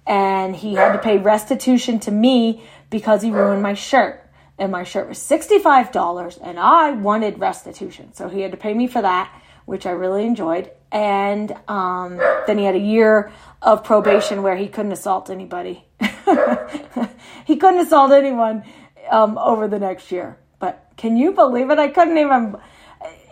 and 0.08 0.56
he 0.56 0.74
had 0.74 0.94
to 0.94 1.00
pay 1.00 1.18
restitution 1.18 2.00
to 2.00 2.12
me 2.12 2.64
because 2.90 3.22
he 3.22 3.30
ruined 3.30 3.62
my 3.62 3.74
shirt. 3.74 4.26
And 4.58 4.72
my 4.72 4.84
shirt 4.84 5.08
was 5.08 5.20
$65 5.20 6.40
and 6.42 6.60
I 6.60 6.92
wanted 6.92 7.40
restitution. 7.40 8.14
So 8.14 8.28
he 8.28 8.42
had 8.42 8.52
to 8.52 8.58
pay 8.58 8.74
me 8.74 8.88
for 8.88 9.02
that, 9.02 9.32
which 9.70 9.86
I 9.86 9.92
really 9.92 10.26
enjoyed. 10.26 10.72
And 10.92 11.56
um, 11.68 12.18
then 12.48 12.58
he 12.58 12.66
had 12.66 12.76
a 12.76 12.80
year 12.80 13.32
of 13.62 13.84
probation 13.84 14.42
where 14.42 14.56
he 14.56 14.68
couldn't 14.68 14.92
assault 14.92 15.30
anybody. 15.30 15.86
he 17.46 17.56
couldn't 17.56 17.80
assault 17.80 18.12
anyone 18.12 18.64
um, 19.12 19.38
over 19.38 19.68
the 19.68 19.78
next 19.78 20.12
year. 20.12 20.40
But 20.58 20.92
can 20.98 21.18
you 21.18 21.34
believe 21.34 21.70
it? 21.70 21.80
I 21.80 21.88
couldn't 21.88 22.18
even. 22.18 22.58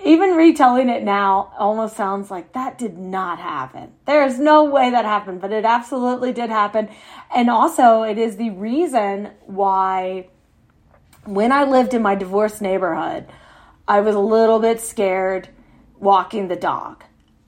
Even 0.06 0.36
retelling 0.36 0.90
it 0.90 1.04
now 1.04 1.52
almost 1.58 1.98
sounds 1.98 2.30
like 2.32 2.54
that 2.54 2.78
did 2.78 2.98
not 2.98 3.40
happen. 3.40 3.92
There's 4.06 4.40
no 4.40 4.64
way 4.64 4.92
that 4.92 5.04
happened, 5.04 5.42
but 5.42 5.52
it 5.52 5.66
absolutely 5.66 6.32
did 6.32 6.50
happen. 6.50 6.88
And 7.36 7.50
also, 7.50 8.04
it 8.04 8.18
is 8.18 8.38
the 8.38 8.52
reason 8.52 9.32
why 9.48 10.30
when 11.26 11.52
I 11.52 11.66
lived 11.66 11.94
in 11.94 12.04
my 12.04 12.16
divorced 12.16 12.62
neighborhood, 12.62 13.26
I 13.88 14.00
was 14.00 14.16
a 14.16 14.20
little 14.20 14.60
bit 14.60 14.80
scared 14.80 15.50
walking 16.00 16.48
the 16.48 16.56
dog. 16.56 17.04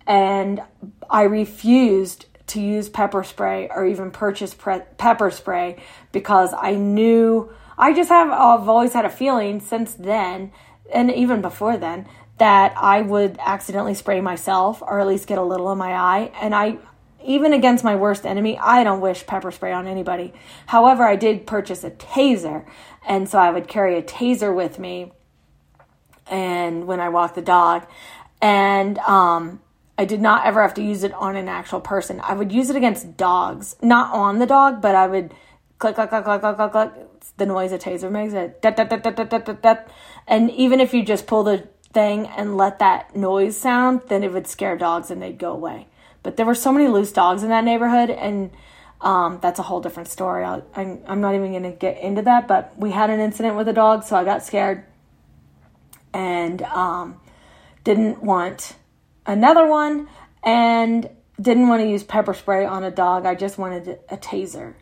And 0.07 0.61
I 1.09 1.23
refused 1.23 2.25
to 2.47 2.59
use 2.59 2.89
pepper 2.89 3.23
spray 3.23 3.69
or 3.69 3.85
even 3.85 4.09
purchase 4.11 4.53
pre- 4.53 4.81
pepper 4.97 5.29
spray 5.29 5.81
because 6.11 6.53
I 6.57 6.73
knew 6.73 7.51
I 7.77 7.93
just 7.93 8.09
have 8.09 8.29
I've 8.29 8.67
always 8.67 8.93
had 8.93 9.05
a 9.05 9.09
feeling 9.09 9.59
since 9.59 9.93
then 9.93 10.51
and 10.91 11.11
even 11.11 11.41
before 11.41 11.77
then 11.77 12.07
that 12.39 12.73
I 12.75 13.01
would 13.01 13.37
accidentally 13.39 13.93
spray 13.93 14.19
myself 14.19 14.81
or 14.81 14.99
at 14.99 15.05
least 15.05 15.27
get 15.27 15.37
a 15.37 15.43
little 15.43 15.71
in 15.71 15.77
my 15.77 15.93
eye 15.93 16.31
and 16.41 16.55
I 16.55 16.79
even 17.23 17.51
against 17.53 17.83
my 17.83 17.95
worst 17.95 18.25
enemy, 18.25 18.57
I 18.57 18.83
don't 18.83 19.01
wish 19.01 19.25
pepper 19.25 19.51
spray 19.51 19.73
on 19.73 19.87
anybody. 19.87 20.33
However, 20.67 21.03
I 21.03 21.15
did 21.15 21.45
purchase 21.45 21.83
a 21.83 21.91
taser, 21.91 22.65
and 23.05 23.27
so 23.27 23.37
I 23.37 23.51
would 23.51 23.67
carry 23.67 23.97
a 23.97 24.01
taser 24.01 24.55
with 24.55 24.79
me 24.79 25.11
and 26.27 26.85
when 26.87 26.99
I 26.99 27.09
walk 27.09 27.35
the 27.35 27.41
dog. 27.41 27.87
And 28.41 28.97
um 28.99 29.61
I 29.97 30.05
did 30.05 30.21
not 30.21 30.45
ever 30.45 30.61
have 30.61 30.73
to 30.75 30.81
use 30.81 31.03
it 31.03 31.13
on 31.13 31.35
an 31.35 31.49
actual 31.49 31.81
person. 31.81 32.21
I 32.21 32.33
would 32.33 32.53
use 32.53 32.69
it 32.69 32.77
against 32.77 33.17
dogs, 33.17 33.75
not 33.81 34.13
on 34.13 34.39
the 34.39 34.45
dog, 34.45 34.81
but 34.81 34.95
I 34.95 35.07
would 35.07 35.33
click, 35.77 35.95
click, 35.95 36.09
click, 36.09 36.23
click, 36.23 36.39
click, 36.39 36.55
click, 36.55 36.71
click. 36.71 36.91
It's 37.17 37.31
the 37.31 37.45
noise 37.45 37.73
a 37.73 37.77
taser 37.77 38.09
makes 38.09 38.33
it. 38.33 38.61
Dat, 38.61 38.77
dat, 38.77 38.89
dat, 38.89 39.03
dat, 39.03 39.17
dat, 39.17 39.45
dat, 39.45 39.61
dat. 39.61 39.89
And 40.25 40.51
even 40.51 40.79
if 40.79 40.93
you 40.93 41.03
just 41.03 41.27
pull 41.27 41.43
the 41.43 41.67
thing 41.91 42.27
and 42.27 42.55
let 42.55 42.79
that 42.79 43.13
noise 43.13 43.57
sound, 43.57 44.03
then 44.07 44.23
it 44.23 44.31
would 44.31 44.47
scare 44.47 44.77
dogs 44.77 45.11
and 45.11 45.21
they'd 45.21 45.37
go 45.37 45.51
away. 45.51 45.87
But 46.23 46.37
there 46.37 46.45
were 46.45 46.55
so 46.55 46.71
many 46.71 46.87
loose 46.87 47.11
dogs 47.11 47.43
in 47.43 47.49
that 47.49 47.65
neighborhood, 47.65 48.09
and 48.09 48.51
um, 49.01 49.39
that's 49.41 49.59
a 49.59 49.63
whole 49.63 49.81
different 49.81 50.07
story. 50.07 50.45
i 50.45 50.61
am 50.75 50.99
I'm 51.07 51.19
not 51.19 51.35
even 51.35 51.51
going 51.51 51.63
to 51.63 51.71
get 51.71 51.97
into 51.99 52.21
that, 52.21 52.47
but 52.47 52.73
we 52.77 52.91
had 52.91 53.09
an 53.09 53.19
incident 53.19 53.57
with 53.57 53.67
a 53.67 53.73
dog, 53.73 54.03
so 54.03 54.15
I 54.15 54.23
got 54.23 54.43
scared 54.45 54.85
and 56.13 56.61
um, 56.63 57.19
didn't 57.83 58.23
want 58.23 58.75
another 59.25 59.67
one. 59.67 60.07
And 60.41 61.09
didn't 61.41 61.67
want 61.69 61.81
to 61.81 61.87
use 61.87 62.03
pepper 62.03 62.33
spray 62.33 62.65
on 62.65 62.83
a 62.83 62.91
dog. 62.91 63.25
I 63.25 63.35
just 63.35 63.57
wanted 63.57 63.99
a 64.09 64.17
taser. 64.17 64.73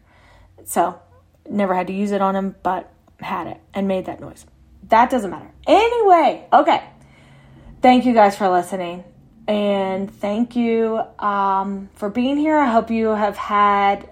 So, 0.66 1.00
never 1.50 1.74
had 1.74 1.88
to 1.88 1.94
use 1.94 2.12
it 2.12 2.22
on 2.22 2.36
him, 2.36 2.56
but 2.64 2.92
had 3.20 3.48
it 3.48 3.60
and 3.74 3.88
made 3.88 4.06
that 4.06 4.20
noise. 4.20 4.46
That 4.90 5.10
doesn't 5.10 5.30
matter. 5.30 5.52
Anyway, 5.66 6.48
okay. 6.52 6.84
Thank 7.82 8.06
you 8.06 8.14
guys 8.14 8.36
for 8.36 8.50
listening. 8.50 9.04
And 9.48 10.12
thank 10.12 10.56
you 10.56 11.02
um, 11.20 11.90
for 11.94 12.10
being 12.10 12.38
here. 12.38 12.58
I 12.58 12.70
hope 12.70 12.90
you 12.90 13.10
have 13.10 13.38
had. 13.38 14.10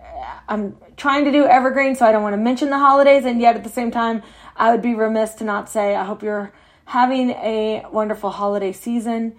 I'm 0.47 0.77
trying 0.95 1.25
to 1.25 1.31
do 1.31 1.45
evergreen, 1.45 1.95
so 1.95 2.05
I 2.05 2.11
don't 2.11 2.23
want 2.23 2.33
to 2.33 2.37
mention 2.37 2.69
the 2.69 2.77
holidays, 2.77 3.25
and 3.25 3.41
yet 3.41 3.55
at 3.55 3.63
the 3.63 3.69
same 3.69 3.91
time, 3.91 4.21
I 4.55 4.71
would 4.71 4.81
be 4.81 4.93
remiss 4.93 5.33
to 5.35 5.43
not 5.43 5.67
say 5.69 5.95
I 5.95 6.03
hope 6.05 6.23
you're 6.23 6.53
having 6.85 7.31
a 7.31 7.85
wonderful 7.91 8.29
holiday 8.29 8.71
season 8.71 9.35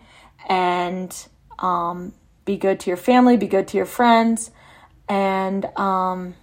and 0.48 1.16
um, 1.58 2.12
be 2.44 2.56
good 2.56 2.80
to 2.80 2.90
your 2.90 2.96
family, 2.96 3.36
be 3.36 3.46
good 3.46 3.68
to 3.68 3.76
your 3.76 3.86
friends, 3.86 4.50
and 5.08 5.64
um, 5.76 6.34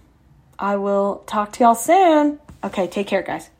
I 0.58 0.76
will 0.76 1.22
talk 1.26 1.52
to 1.52 1.64
y'all 1.64 1.74
soon. 1.74 2.40
Okay, 2.62 2.86
take 2.86 3.06
care, 3.06 3.22
guys. 3.22 3.50